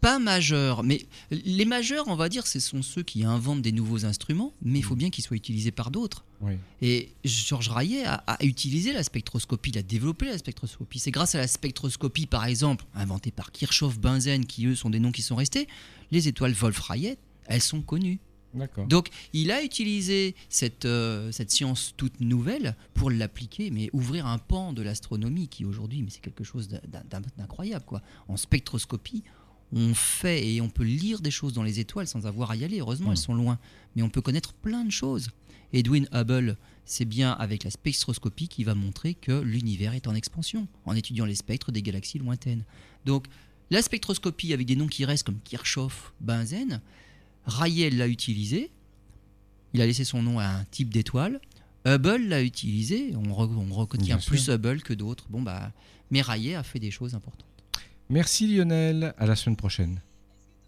[0.00, 4.04] Pas majeur, mais les majeurs, on va dire, ce sont ceux qui inventent des nouveaux
[4.04, 6.24] instruments, mais il faut bien qu'ils soient utilisés par d'autres.
[6.40, 6.52] Oui.
[6.82, 11.00] Et Georges Rayet a, a utilisé la spectroscopie, il a développé la spectroscopie.
[11.00, 15.00] C'est grâce à la spectroscopie, par exemple, inventée par Kirchhoff, Bunsen, qui eux sont des
[15.00, 15.66] noms qui sont restés,
[16.12, 18.20] les étoiles Wolf-Rayet, elles sont connues.
[18.86, 24.38] Donc il a utilisé cette, euh, cette science toute nouvelle pour l'appliquer, mais ouvrir un
[24.38, 26.80] pan de l'astronomie qui aujourd'hui, mais c'est quelque chose d'in-
[27.10, 27.84] d'in- d'incroyable.
[27.84, 28.00] quoi.
[28.26, 29.22] En spectroscopie,
[29.72, 32.64] on fait et on peut lire des choses dans les étoiles sans avoir à y
[32.64, 32.80] aller.
[32.80, 33.12] Heureusement, Mm.
[33.12, 33.58] elles sont loin,
[33.96, 35.28] mais on peut connaître plein de choses.
[35.74, 36.56] Edwin Hubble,
[36.86, 41.26] c'est bien avec la spectroscopie qui va montrer que l'univers est en expansion, en étudiant
[41.26, 42.64] les spectres des galaxies lointaines.
[43.04, 43.26] Donc
[43.70, 46.80] la spectroscopie avec des noms qui restent comme Kirchhoff, Bunsen,
[47.44, 48.70] Rayet l'a utilisé,
[49.74, 51.40] il a laissé son nom à un type d'étoile.
[51.86, 54.48] Hubble l'a utilisé, on, re- on retient Bien plus.
[54.48, 55.26] Hubble que d'autres.
[55.28, 55.72] Bon bah,
[56.10, 57.44] mais Rayet a fait des choses importantes.
[58.10, 59.14] Merci Lionel.
[59.18, 60.00] À la semaine prochaine.